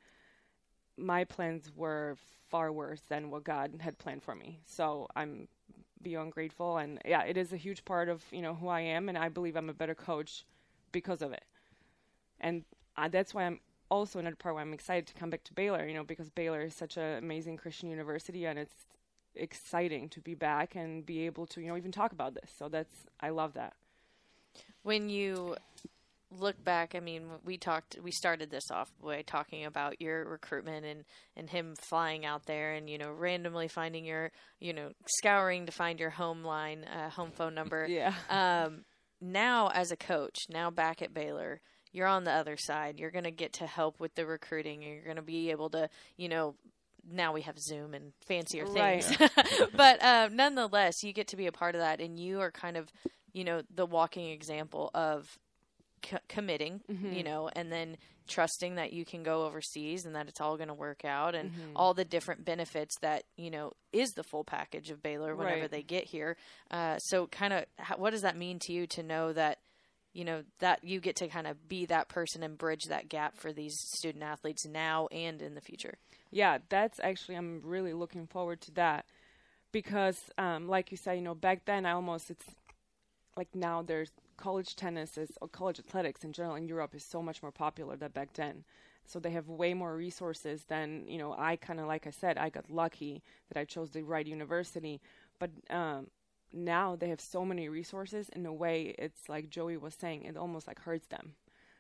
[0.97, 2.17] my plans were
[2.49, 4.59] far worse than what God had planned for me.
[4.65, 5.47] So I'm
[6.01, 9.09] beyond grateful, and yeah, it is a huge part of you know who I am,
[9.09, 10.45] and I believe I'm a better coach
[10.91, 11.43] because of it.
[12.39, 12.63] And
[12.97, 15.87] uh, that's why I'm also another part why I'm excited to come back to Baylor.
[15.87, 18.85] You know, because Baylor is such an amazing Christian university, and it's
[19.35, 22.51] exciting to be back and be able to you know even talk about this.
[22.57, 23.73] So that's I love that.
[24.83, 25.55] When you
[26.37, 30.85] look back, I mean, we talked, we started this off by talking about your recruitment
[30.85, 31.03] and
[31.35, 35.71] and him flying out there and you know randomly finding your, you know, scouring to
[35.71, 37.87] find your home line, uh, home phone number.
[37.93, 38.13] Yeah.
[38.29, 38.85] Um,
[39.21, 42.99] now as a coach, now back at Baylor, you're on the other side.
[42.99, 44.81] You're going to get to help with the recruiting.
[44.81, 46.55] You're going to be able to, you know,
[47.09, 49.03] now we have Zoom and fancier Right.
[49.03, 49.31] things.
[49.75, 52.77] but uh, nonetheless, you get to be a part of that, and you are kind
[52.77, 52.91] of,
[53.33, 55.37] you know, the walking example of
[56.05, 57.15] c- committing, Mhm.
[57.15, 60.69] you know, and then trusting that you can go overseas and that it's all going
[60.69, 61.71] to work out, and Mhm.
[61.75, 65.71] all the different benefits that you know is the full package of Baylor whenever Right.
[65.71, 66.37] they get here.
[66.71, 67.65] Uh, so, kind of,
[67.97, 69.59] what does that mean to you to know that?
[70.15, 73.35] You know that you get to kind of be that person and bridge that gap
[73.35, 75.97] for these student athletes now and in the future.
[76.29, 79.05] yeah, that's actually I'm really looking forward to that
[79.71, 82.45] because, um, like you said, you know, back then I almost it's
[83.35, 84.11] like now there's
[84.43, 87.95] college tennis is or college athletics in general in Europe is so much more popular
[87.95, 88.65] than back then.
[89.05, 91.31] So they have way more resources than you know.
[91.37, 94.99] I kind of like I said, I got lucky that I chose the right university,
[95.39, 96.07] but um,
[96.51, 98.29] now they have so many resources.
[98.37, 101.25] In a way, it's like Joey was saying, it almost like hurts them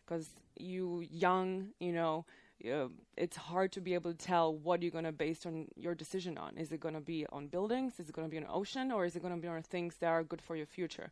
[0.05, 2.25] because you young, you know,
[2.73, 5.95] uh, it's hard to be able to tell what you're going to base on your
[5.95, 6.57] decision on.
[6.57, 7.99] Is it going to be on buildings?
[7.99, 8.91] Is it going to be on ocean?
[8.91, 11.11] Or is it going to be on things that are good for your future?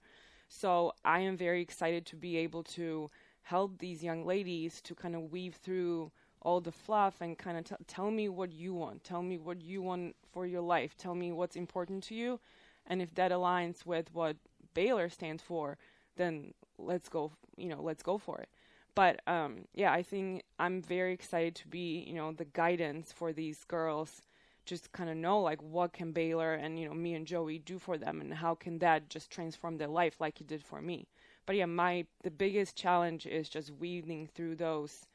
[0.54, 3.10] So I am very excited to be able to
[3.44, 6.12] help these young ladies to kind of weave through
[6.42, 9.04] all the fluff and kind of t- tell me what you want.
[9.04, 10.98] Tell me what you want for your life.
[10.98, 12.40] Tell me what's important to you.
[12.86, 14.36] And if that aligns with what
[14.74, 15.78] Baylor stands for,
[16.18, 18.50] then let's go, you know, let's go for it
[18.96, 23.32] but um, yeah, I think I'm very excited to be, you know, the guidance for
[23.32, 24.22] these girls.
[24.65, 27.80] Just kind of know like what can Baylor and you know me and Joey do
[27.80, 31.08] for them, and how can that just transform their life like it did for me.
[31.45, 35.08] But yeah, my the biggest challenge is just weaving through those,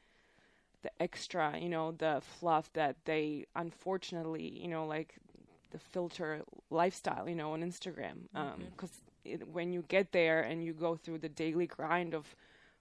[0.81, 5.15] the extra, you know, the fluff that they unfortunately, you know, like
[5.71, 8.27] the filter lifestyle, you know, on Instagram.
[8.35, 8.37] Mm-hmm.
[8.37, 8.91] Um, because
[9.51, 12.35] when you get there and you go through the daily grind of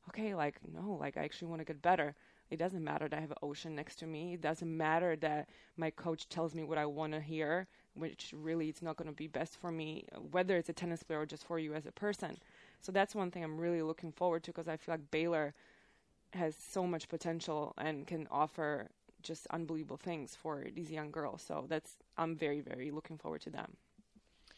[0.09, 2.15] okay, like, no, like, I actually want to get better.
[2.51, 4.35] It doesn't matter that I have an ocean next to me.
[4.35, 8.69] It doesn't matter that my coach tells me what I want to hear, which really
[8.69, 11.45] it's not going to be best for me, whether it's a tennis player or just
[11.45, 12.37] for you as a person.
[12.81, 15.55] So that's one thing I'm really looking forward to because I feel like Baylor
[16.33, 18.89] has so much potential and can offer
[19.23, 21.43] just unbelievable things for these young girls.
[21.43, 23.77] So that's I'm very very looking forward to them.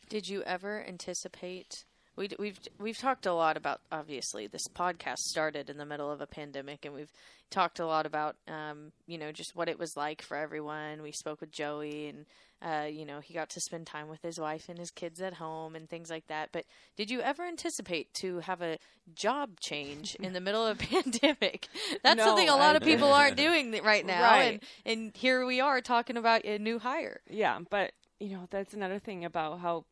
[0.08, 1.84] Did you ever anticipate?
[2.18, 6.20] We, we've we've talked a lot about obviously this podcast started in the middle of
[6.20, 7.12] a pandemic, and we've
[7.50, 11.00] talked a lot about um, you know just what it was like for everyone.
[11.02, 12.26] We spoke with Joey, and
[12.60, 15.34] uh, you know he got to spend time with his wife and his kids at
[15.34, 16.48] home and things like that.
[16.50, 16.64] But
[16.96, 18.78] did you ever anticipate to have a
[19.14, 21.68] job change in the middle of a pandemic?
[22.02, 24.60] That's No, something a lot I- of people aren't doing right now, Right.
[24.84, 27.20] and and here we are talking about a new hire.
[27.30, 29.84] Yeah, but you know that's another thing about how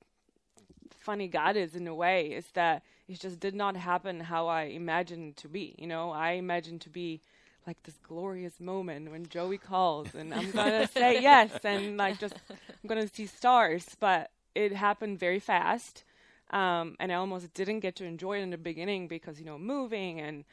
[1.07, 4.62] funny God is in a way is that it just did not happen how I
[4.83, 5.66] imagined to be.
[5.79, 7.21] You know, I imagined to be
[7.66, 12.35] like this glorious moment when Joey calls and I'm gonna say yes and like just
[12.51, 16.05] I'm gonna see stars, but it happened very fast.
[16.51, 19.59] Um, and I almost didn't get to enjoy it in the beginning because you know
[19.59, 20.45] moving and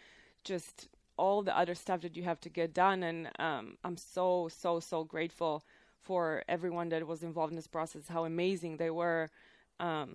[0.43, 0.87] just
[1.17, 2.99] all the other stuff that you have to get done.
[3.09, 5.63] And um, I'm so so so grateful
[6.07, 8.07] for everyone that was involved in this process.
[8.07, 9.29] How amazing they were,
[9.79, 10.09] um,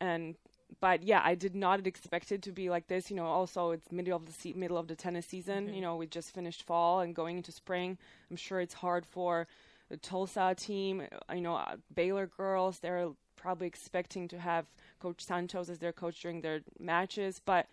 [0.00, 0.36] and
[0.80, 3.10] but yeah, I did not expect it to be like this.
[3.10, 5.72] You know, also it's middle of the se- middle of the tennis season.
[5.74, 7.98] You know, we just finished fall and going into spring.
[8.30, 9.46] I'm sure it's hard for
[9.88, 11.02] the Tulsa team.
[11.32, 12.78] You know, uh, Baylor girls.
[12.80, 14.66] They're probably expecting to have
[15.00, 17.66] Coach Santos as their coach during their matches, but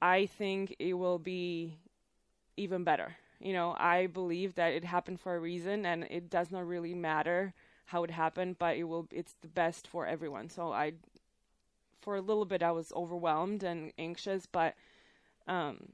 [0.00, 1.76] I think it will be
[2.56, 3.16] even better.
[3.40, 6.94] You know, I believe that it happened for a reason, and it does not really
[6.94, 7.52] matter
[7.86, 9.06] how it happened, but it will.
[9.12, 10.48] It's the best for everyone.
[10.48, 10.94] So I,
[12.06, 14.76] for a little bit, I was overwhelmed and anxious, but
[15.48, 15.88] um,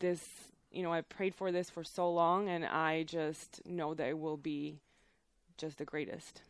[0.00, 0.26] this,
[0.72, 4.18] you know, I prayed for this for so long, and I just know that it
[4.18, 4.80] will be
[5.58, 6.40] just the greatest.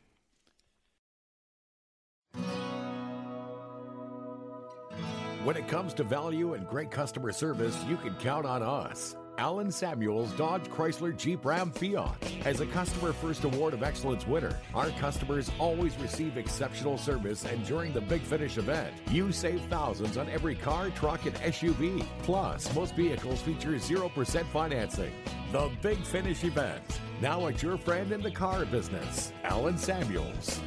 [5.42, 9.16] When it comes to value and great customer service, you can count on us.
[9.38, 12.16] Alan Samuels Dodge Chrysler Jeep Ram Fiat.
[12.44, 17.64] As a Customer First Award of Excellence winner, our customers always receive exceptional service, and
[17.64, 22.04] during the Big Finish event, you save thousands on every car, truck, and SUV.
[22.24, 25.12] Plus, most vehicles feature 0% financing.
[25.52, 26.82] The Big Finish event.
[27.22, 30.60] Now at your friend in the car business, Alan Samuels.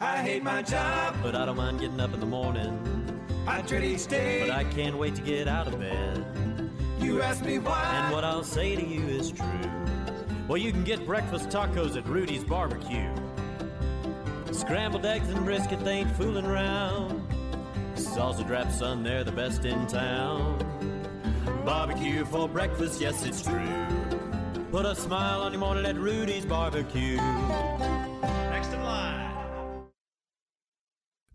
[0.00, 2.95] I hate my job, But I don't mind getting up in the morning.
[3.46, 4.40] I dread each day.
[4.40, 6.24] But I can't wait to get out of bed.
[7.00, 7.84] You ask me why.
[7.94, 9.46] And what I'll say to you is true.
[10.48, 13.10] Well, you can get breakfast tacos at Rudy's Barbecue.
[14.52, 17.26] Scrambled eggs and brisket, they ain't fooling around.
[17.94, 20.58] Salsa drap, son, they're the best in town.
[21.64, 23.86] Barbecue for breakfast, yes, it's true.
[24.70, 27.18] Put a smile on your morning at Rudy's Barbecue.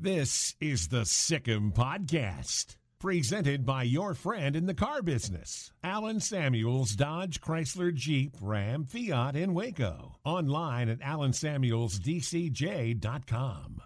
[0.02, 6.20] This is the Sic 'Em Podcast, presented by your friend in the car business, Alan
[6.20, 10.16] Samuels Dodge Chrysler Jeep Ram Fiat in Waco.
[10.26, 13.82] Online at alansamuelsdcj.com.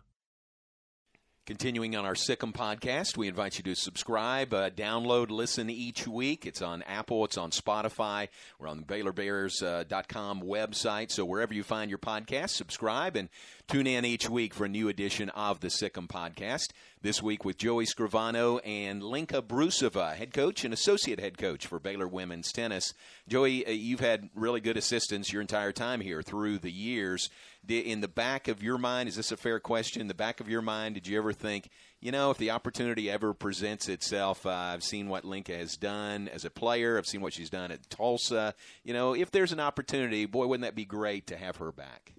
[1.46, 6.08] Continuing on our Sic 'Em podcast, we invite you to subscribe, uh, download, listen each
[6.08, 6.44] week.
[6.44, 8.30] It's on Apple, it's on Spotify.
[8.58, 11.12] We're on the BaylorBears.com website.
[11.12, 13.30] So wherever you find your podcast, subscribe and
[13.68, 16.72] tune in each week for a new edition of the Sic 'Em podcast.
[17.04, 21.80] This week with Joey Scrivano and Lenka Broosova, head coach and associate head coach for
[21.80, 22.96] Baylor women's tennis.
[23.28, 27.30] Joey, uh, you've had really good assistance your entire time here through the years.
[27.68, 30.02] In the back of your mind, is this a fair question?
[30.02, 33.10] In the back of your mind, did you ever think, you know, if the opportunity
[33.10, 37.22] ever presents itself, uh, I've seen what Lenka has done as a player, I've seen
[37.22, 38.54] what she's done at Tulsa.
[38.84, 42.14] You know, if there's an opportunity, boy, wouldn't that be great to have her back?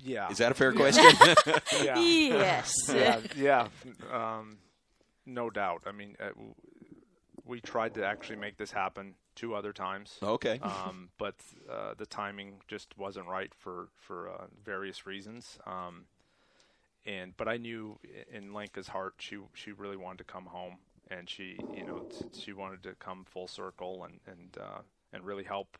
[0.00, 0.30] Yeah.
[0.30, 1.04] Is that a fair question?
[1.82, 1.98] yeah.
[1.98, 2.72] Yes.
[2.88, 3.20] yeah.
[3.36, 3.68] Yeah.
[4.12, 4.58] Um,
[5.26, 5.82] no doubt.
[5.86, 6.54] I mean, uh, w-
[7.48, 10.18] we tried to actually make this happen two other times.
[10.22, 10.60] Okay.
[10.62, 11.34] Um, but
[11.70, 15.58] uh, the timing just wasn't right for for uh, various reasons.
[15.66, 16.04] Um,
[17.06, 17.98] and but I knew
[18.32, 20.76] in Lenka's heart she she really wanted to come home,
[21.10, 24.82] and she you know t- she wanted to come full circle and and uh,
[25.12, 25.78] and really help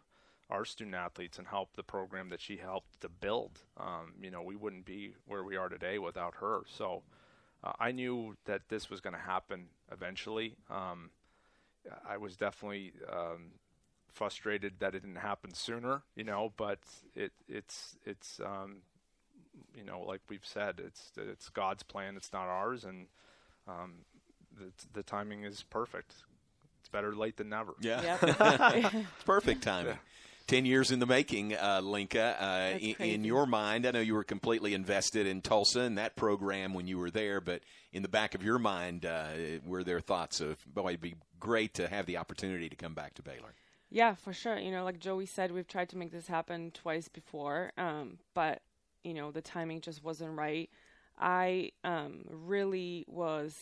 [0.51, 3.61] our student athletes and help the program that she helped to build.
[3.77, 6.63] Um, you know, we wouldn't be where we are today without her.
[6.67, 7.03] So
[7.63, 10.57] uh, I knew that this was going to happen eventually.
[10.71, 11.11] Um,
[12.09, 13.53] I was definitely um,
[14.13, 16.81] frustrated that it didn't happen sooner, you know, but
[17.15, 18.79] it it's it's um,
[19.75, 23.07] you know, like we've said, it's it's God's plan, it's not ours, and
[23.67, 24.05] um,
[24.59, 26.15] the the timing is perfect.
[26.81, 27.75] It's better late than never.
[27.81, 28.19] Yeah.
[28.23, 29.99] it's perfect timing.
[30.49, 32.43] Ten years in the making, uh, Lenka.
[32.43, 36.17] Uh, in, in your mind, I know you were completely invested in Tulsa and that
[36.17, 37.61] program when you were there, but
[37.93, 39.29] in the back of your mind, uh,
[39.67, 43.13] were there thoughts of, boy, it'd be great to have the opportunity to come back
[43.15, 43.53] to Baylor?
[43.91, 44.59] Yeah, for sure.
[44.59, 48.63] You know, like Joey said, we've tried to make this happen twice before, um, but
[49.05, 50.71] you know the timing just wasn't right.
[51.19, 53.55] I um, really was.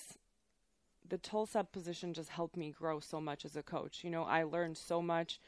[1.09, 4.03] The Tulsa position just helped me grow so much as a coach.
[4.03, 5.41] You know, I learned so much.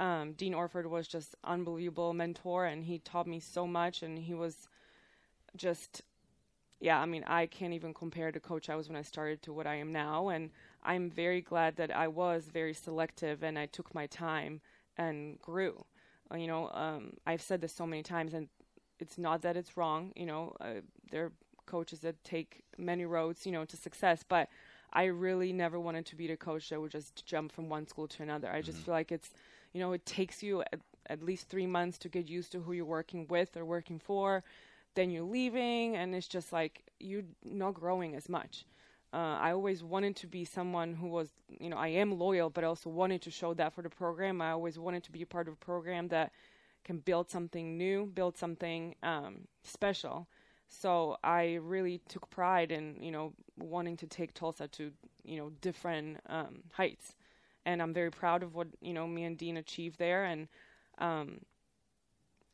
[0.00, 4.02] Um, Dean Orford was just unbelievable mentor, and he taught me so much.
[4.02, 4.66] And he was
[5.56, 6.02] just,
[6.80, 6.98] yeah.
[6.98, 9.66] I mean, I can't even compare the coach I was when I started to what
[9.66, 10.28] I am now.
[10.30, 10.50] And
[10.82, 14.62] I'm very glad that I was very selective and I took my time
[14.96, 15.84] and grew.
[16.32, 18.48] Uh, you know, um, I've said this so many times, and
[18.98, 20.12] it's not that it's wrong.
[20.16, 20.80] You know, uh,
[21.10, 21.32] there are
[21.66, 24.48] coaches that take many roads, you know, to success, but
[24.92, 28.08] I really never wanted to be the coach that would just jump from one school
[28.08, 28.50] to another.
[28.50, 29.30] I just feel like it's,
[29.72, 32.72] you know, it takes you at, at least three months to get used to who
[32.72, 34.42] you're working with or working for.
[34.94, 38.66] Then you're leaving, and it's just like you're not growing as much.
[39.12, 42.62] Uh, I always wanted to be someone who was, you know, I am loyal, but
[42.62, 44.40] I also wanted to show that for the program.
[44.40, 46.32] I always wanted to be a part of a program that
[46.84, 50.28] can build something new, build something um, special.
[50.68, 54.92] So I really took pride in, you know, wanting to take Tulsa to,
[55.24, 57.16] you know, different um, heights.
[57.66, 60.24] And I'm very proud of what, you know, me and Dean achieved there.
[60.24, 60.48] And
[60.98, 61.40] um,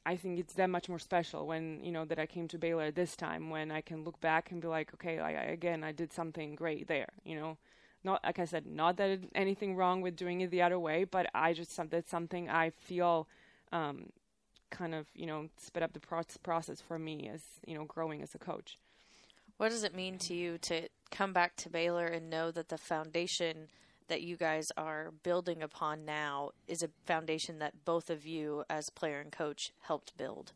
[0.05, 2.91] I think it's that much more special when, you know, that I came to Baylor
[2.91, 5.93] this time when I can look back and be like, okay, I, I, again, I
[5.93, 7.57] did something great there, you know.
[8.05, 11.03] Not, like I said, not that it, anything wrong with doing it the other way,
[11.03, 13.27] but I just, that's something I feel
[13.73, 14.11] um,
[14.71, 18.23] kind of you know sped up the pro- process for me as you know growing
[18.23, 18.79] as a coach.
[19.57, 22.77] What does it mean to you to come back to Baylor and know that the
[22.77, 23.69] foundation
[24.09, 28.91] that you guys are building upon now is a foundation that both of you, as
[28.91, 30.53] player and coach, helped build?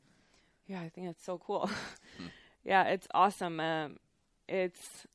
[0.66, 1.70] Yeah, I think it's so cool.
[2.64, 3.60] yeah, it's awesome.
[3.60, 3.96] Um,
[4.48, 5.06] it's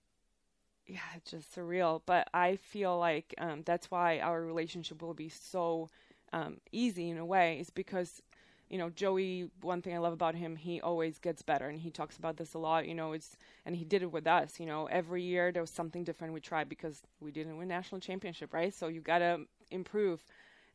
[0.87, 2.01] yeah, it's just surreal.
[2.05, 5.89] But I feel like um, that's why our relationship will be so
[6.33, 8.21] um, easy in a way, is because
[8.69, 11.91] you know, Joey, one thing I love about him, he always gets better and he
[11.91, 14.65] talks about this a lot, you know, it's and he did it with us, you
[14.65, 18.53] know, every year there was something different we tried because we didn't win national championship,
[18.53, 18.73] right?
[18.73, 19.41] So you got to
[19.71, 20.23] improve.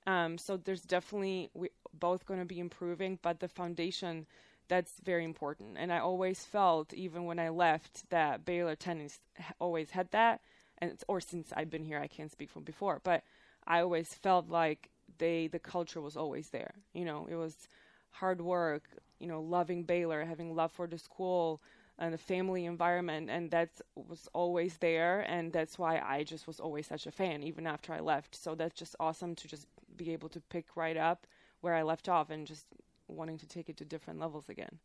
[0.07, 4.27] Um, so there's definitely we both going to be improving, but the foundation
[4.69, 5.77] that's very important.
[5.77, 9.19] And I always felt even when I left that Baylor tennis
[9.59, 10.41] always had that
[10.79, 13.23] and it's, or since I've been here, I can't speak from before, but
[13.67, 16.75] I always felt like they the culture was always there.
[16.95, 17.69] You know, it was
[18.11, 18.85] hard work,
[19.19, 21.61] you know, loving Baylor, having love for the school
[21.99, 26.59] and the family environment, and that was always there, and that's why I just was
[26.59, 28.35] always such a fan, even after I left.
[28.35, 31.27] So that's just awesome to just be able to pick right up
[31.61, 32.67] where I left off and just
[33.07, 34.79] wanting to take it to different levels again.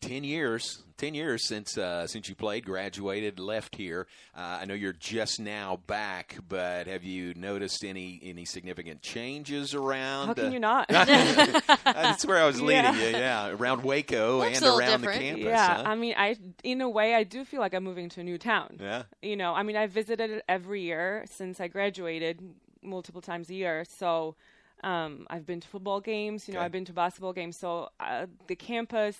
[0.00, 4.06] Ten years, ten years since uh, since you played, graduated, left here.
[4.36, 9.74] Uh, I know you're just now back, but have you noticed any any significant changes
[9.74, 10.28] around?
[10.28, 10.88] How can uh, you not?
[11.84, 12.94] That's where I was leading Yeah.
[12.94, 13.08] you.
[13.16, 15.18] Yeah, around Waco Looks and around different.
[15.20, 15.44] the campus.
[15.46, 15.82] yeah, huh?
[15.86, 18.38] I mean, I in a way I do feel like I'm moving to a new
[18.38, 18.76] town.
[18.80, 19.02] yeah.
[19.20, 22.40] You know, I mean, I visited it every year since I graduated,
[22.82, 23.84] multiple times a year.
[23.98, 24.36] So
[24.84, 26.46] um, I've been to football games.
[26.46, 26.66] You know, Okay.
[26.66, 27.58] I've been to basketball games.
[27.58, 29.18] So uh, the campus.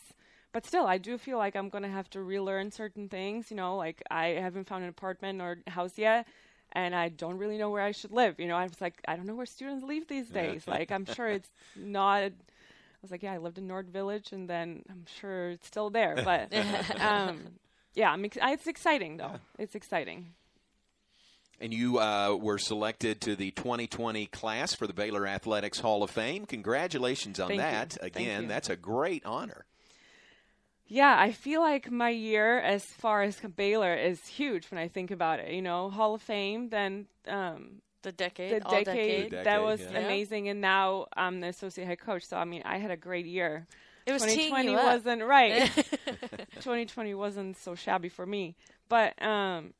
[0.52, 3.50] But still, I do feel like I'm gonna have to relearn certain things.
[3.50, 6.26] You know, like I haven't found an apartment or house yet,
[6.72, 8.40] and I don't really know where I should live.
[8.40, 10.66] You know, I was like, I don't know where students live these days.
[10.66, 12.22] like, I'm sure it's not.
[12.22, 12.32] I
[13.02, 16.16] was like, yeah, I lived in Nord Village, and then I'm sure it's still there.
[16.24, 16.52] But
[17.00, 17.40] um,
[17.94, 19.34] yeah, I'm ex- it's exciting though.
[19.58, 20.34] It's exciting.
[21.60, 26.10] And you uh, were selected to the 2020 class for the Baylor Athletics Hall of
[26.10, 26.46] Fame.
[26.46, 27.66] Congratulations on Thank you.
[27.66, 27.92] that.
[28.00, 28.48] Thank Again, you.
[28.48, 29.64] that's a great honor.
[30.88, 35.10] Yeah, I feel like my year as far as Baylor is huge when I think
[35.10, 35.52] about it.
[35.52, 39.32] You know, Hall of Fame, then um, The decade, the all decade, decade.
[39.32, 39.98] The that was yeah.
[39.98, 42.24] amazing, and now I'm the associate head coach.
[42.24, 43.66] So I mean, I had a great year.
[44.06, 45.70] It was teeing 2020 you wasn't right.
[46.60, 48.56] 2020 wasn't so shabby for me,
[48.88, 49.74] but um,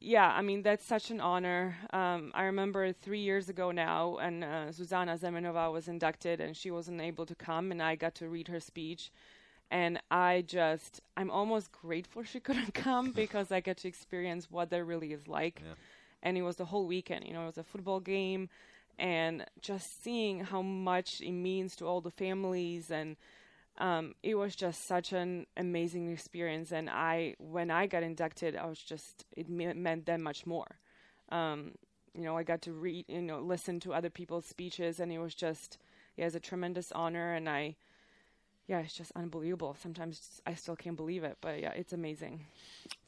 [0.00, 1.76] yeah, I mean that's such an honor.
[1.92, 6.70] Um, I remember three years ago now, and uh, Zuzana Zemenova was inducted, and she
[6.70, 9.10] wasn't able to come, and I got to read her speech,
[9.70, 14.70] and I just I'm almost grateful she couldn't come because I get to experience what
[14.70, 15.62] that really is like,
[16.22, 17.26] and it was the whole weekend.
[17.26, 18.48] You know, it was a football game,
[18.98, 23.16] and just seeing how much it means to all the families and
[23.78, 26.70] um, it was just such an amazing experience.
[26.72, 30.78] And i when i got inducted i was just it me- meant that much more.
[31.30, 31.72] Um,
[32.14, 35.18] you know i got to read you know listen to other people's speeches and it
[35.18, 35.78] was just
[36.16, 37.76] yeah was a tremendous honor and i
[38.70, 42.46] yeah it's just unbelievable sometimes i still can't believe it but yeah it's amazing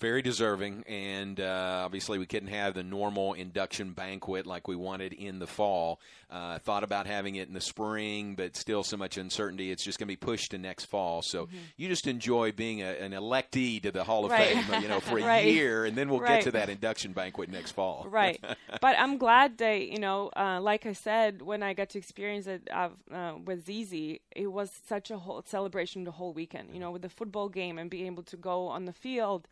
[0.01, 5.13] Very deserving, and uh, obviously we couldn't have the normal induction banquet like we wanted
[5.13, 6.01] in the fall.
[6.29, 9.71] Uh, thought about having it in the spring, but still so much uncertainty.
[9.71, 11.23] It's just going to be pushed to next fall.
[11.23, 14.41] So you just enjoy being a, an electee to the Hall of Mm-hmm.
[14.43, 14.65] Right.
[14.65, 15.47] Fame, you know, for a Right.
[15.47, 18.07] year, and then we'll get to that induction banquet next fall.
[18.11, 18.43] right
[18.81, 22.47] but i'm glad they you know uh, like i said when i got to experience
[22.49, 26.81] it uh, uh, with zizi it was such a whole celebration the whole weekend you
[26.83, 29.43] know with the football game and being able to go on the field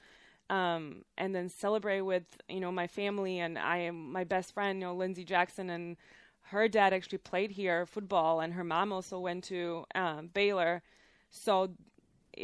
[0.58, 4.80] um, and then celebrate with you know my family and i am my best friend
[4.80, 5.96] you know lindsey jackson and
[6.52, 10.82] her dad actually played here football and her mom also went to um, baylor
[11.30, 11.52] so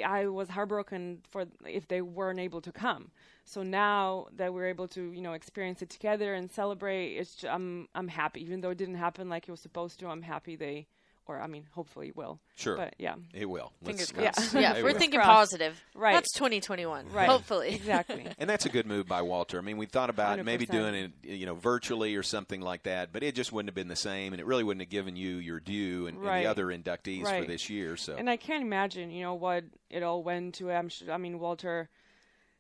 [0.05, 3.11] I was heartbroken for if they weren't able to come.
[3.45, 7.49] So now that we're able to, you know, experience it together and celebrate, it's ju-
[7.49, 8.41] I'm I'm happy.
[8.43, 10.87] Even though it didn't happen like it was supposed to, I'm happy they,
[11.29, 12.39] or I mean, hopefully it will.
[12.57, 12.77] Sure.
[12.77, 13.17] But yeah.
[13.35, 13.73] It will.
[13.85, 14.55] Fingers Let's- crossed.
[14.55, 14.61] Yeah.
[14.61, 14.99] Yeah, It we're will.
[14.99, 15.83] thinking positive.
[15.95, 16.15] Right.
[16.15, 17.11] That's 2021.
[17.13, 17.29] Right.
[17.29, 17.75] Hopefully.
[17.75, 18.27] Exactly.
[18.39, 19.59] And that's a good move by Walter.
[19.59, 20.71] I mean, we thought about maybe 100%.
[20.71, 23.89] doing it, you know, virtually or something like that, but it just wouldn't have been
[23.89, 26.67] the same, and it really wouldn't have given you your due and, and the other
[26.67, 27.97] inductees for this year.
[27.97, 30.71] So And I can't imagine, you know, what it all went to.
[30.71, 31.89] I'm sure, I mean, Walter,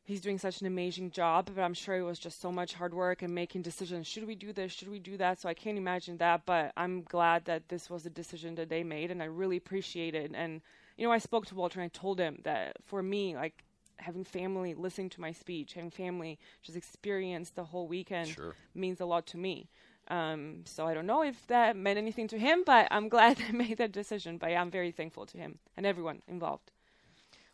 [0.07, 2.95] he's doing such an amazing job, but I'm sure it was just so much hard
[2.95, 4.07] work and making decisions.
[4.07, 4.73] Should we do this?
[4.73, 5.41] Should we do that?
[5.41, 8.85] So I can't imagine that, but I'm glad that this was a decision that they
[8.85, 10.31] made, and I really appreciate it.
[10.35, 10.63] And,
[10.97, 13.65] you know, I spoke to Walter and I told him that for me, like,
[13.99, 18.55] having family listening to my speech, having family just experience the whole weekend Sure.
[18.75, 19.69] means a lot to me.
[20.09, 23.53] Um, so I don't know if that meant anything to him, but I'm glad they
[23.53, 24.39] made that decision.
[24.39, 26.71] But yeah, I'm very thankful to him and everyone involved.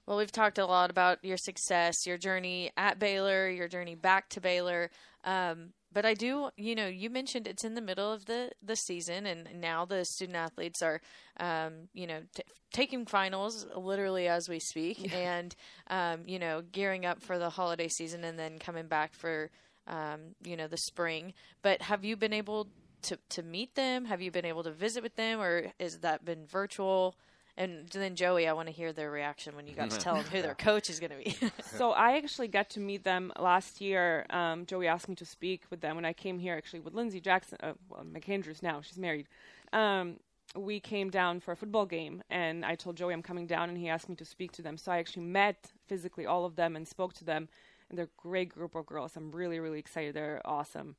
[0.07, 4.29] Well, we've talked a lot about your success, your journey at Baylor, your journey back
[4.31, 4.91] to Baylor.
[5.25, 8.75] Um, but I do, you know, you mentioned it's in the middle of the, the
[8.75, 11.01] season, and now the student athletes are,
[11.39, 12.43] um, you know, t-
[12.73, 15.55] taking finals literally as we speak, and,
[15.89, 19.51] um, you know, gearing up for the holiday season and then coming back for,
[19.87, 21.35] um, you know, the spring.
[21.63, 22.69] But have you been able
[23.03, 24.07] to, to meet them?
[24.07, 27.15] Have you been able to visit with them, or has that been virtual?
[27.57, 30.25] And then Joey, I want to hear their reaction when you got to tell them
[30.25, 31.37] who their coach is going to be.
[31.63, 34.25] so I actually got to meet them last year.
[34.31, 37.21] Um, Joey asked me to speak with them when I came here, actually with Lindsay
[37.21, 39.29] Jackson, uh, well, McAndrews now, she's married.
[39.73, 40.17] Um,
[40.57, 43.79] we came down for a football game, and I told Joey I'm coming down, and
[43.79, 44.77] he asked me to speak to them.
[44.77, 47.49] So I actually met physically all of them and spoke to them,
[47.89, 49.17] and they're a great group of girls.
[49.17, 50.15] I'm really, really excited.
[50.15, 50.97] They're awesome.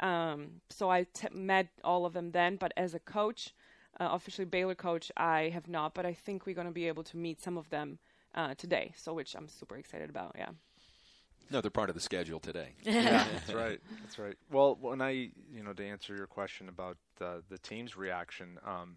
[0.00, 3.54] Um, so I t- met all of them then, but as a coach,
[4.00, 7.04] uh, officially Baylor coach, I have not, but I think we're going to be able
[7.04, 7.98] to meet some of them
[8.34, 10.34] uh, today, so which I'm super excited about.
[10.38, 10.50] Yeah.
[11.50, 12.70] No, they're part of the schedule today.
[12.82, 13.80] yeah, that's right.
[14.02, 14.36] That's right.
[14.50, 18.96] Well, when I, you know, to answer your question about uh, the team's reaction, um,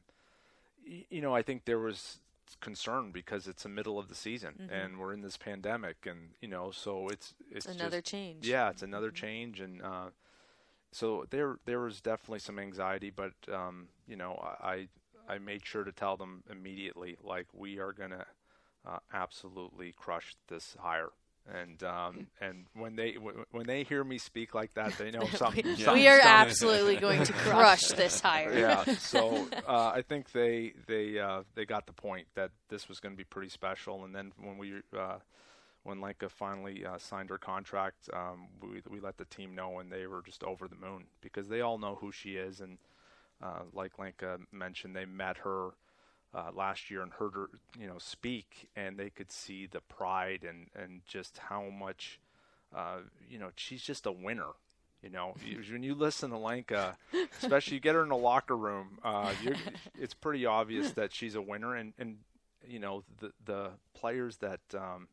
[0.88, 2.20] y- you know, I think there was
[2.62, 4.72] concern because it's the middle of the season Mhm.
[4.86, 8.48] and we're in this pandemic, and you know, so it's it's another just- change.
[8.48, 10.10] Yeah, it's another change, and uh,
[10.92, 14.88] so there there was definitely some anxiety, but um, you know, I
[15.28, 18.26] I made sure to tell them immediately, like we are gonna
[18.88, 21.10] uh, absolutely crush this hire.
[21.50, 25.26] And um, and when they w- when they hear me speak like that, they know
[25.34, 25.66] something.
[25.66, 28.58] We- we are absolutely going to crush this hire.
[28.58, 28.84] Yeah.
[28.96, 33.14] So uh, I think they they uh, they got the point that this was going
[33.14, 34.04] to be pretty special.
[34.04, 35.18] And then when we uh,
[35.88, 39.90] when Lenka finally uh, signed her contract, um, we we let the team know, and
[39.90, 42.60] they were just over the moon because they all know who she is.
[42.60, 42.78] And
[43.42, 45.70] uh, like Lenka mentioned, they met her
[46.36, 50.46] uh, last year and heard her, you know, speak, and they could see the pride
[50.48, 52.20] and and just how much,
[52.76, 52.98] uh,
[53.30, 54.52] you know, she's just a winner.
[55.02, 55.36] You know,
[55.72, 56.98] when you listen to Lenka,
[57.42, 59.34] especially you get her in the locker room, uh,
[59.98, 62.18] it's pretty obvious that she's a winner, and and
[62.68, 65.08] you know the the players that um,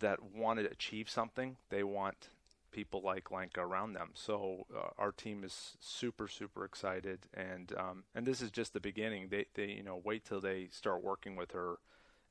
[0.00, 2.28] that want to achieve something, they want
[2.74, 4.10] people like Lenka around them.
[4.14, 8.80] So uh, our team is super super excited, and um, and this is just the
[8.80, 9.28] beginning.
[9.30, 11.76] They they you know wait till they start working with her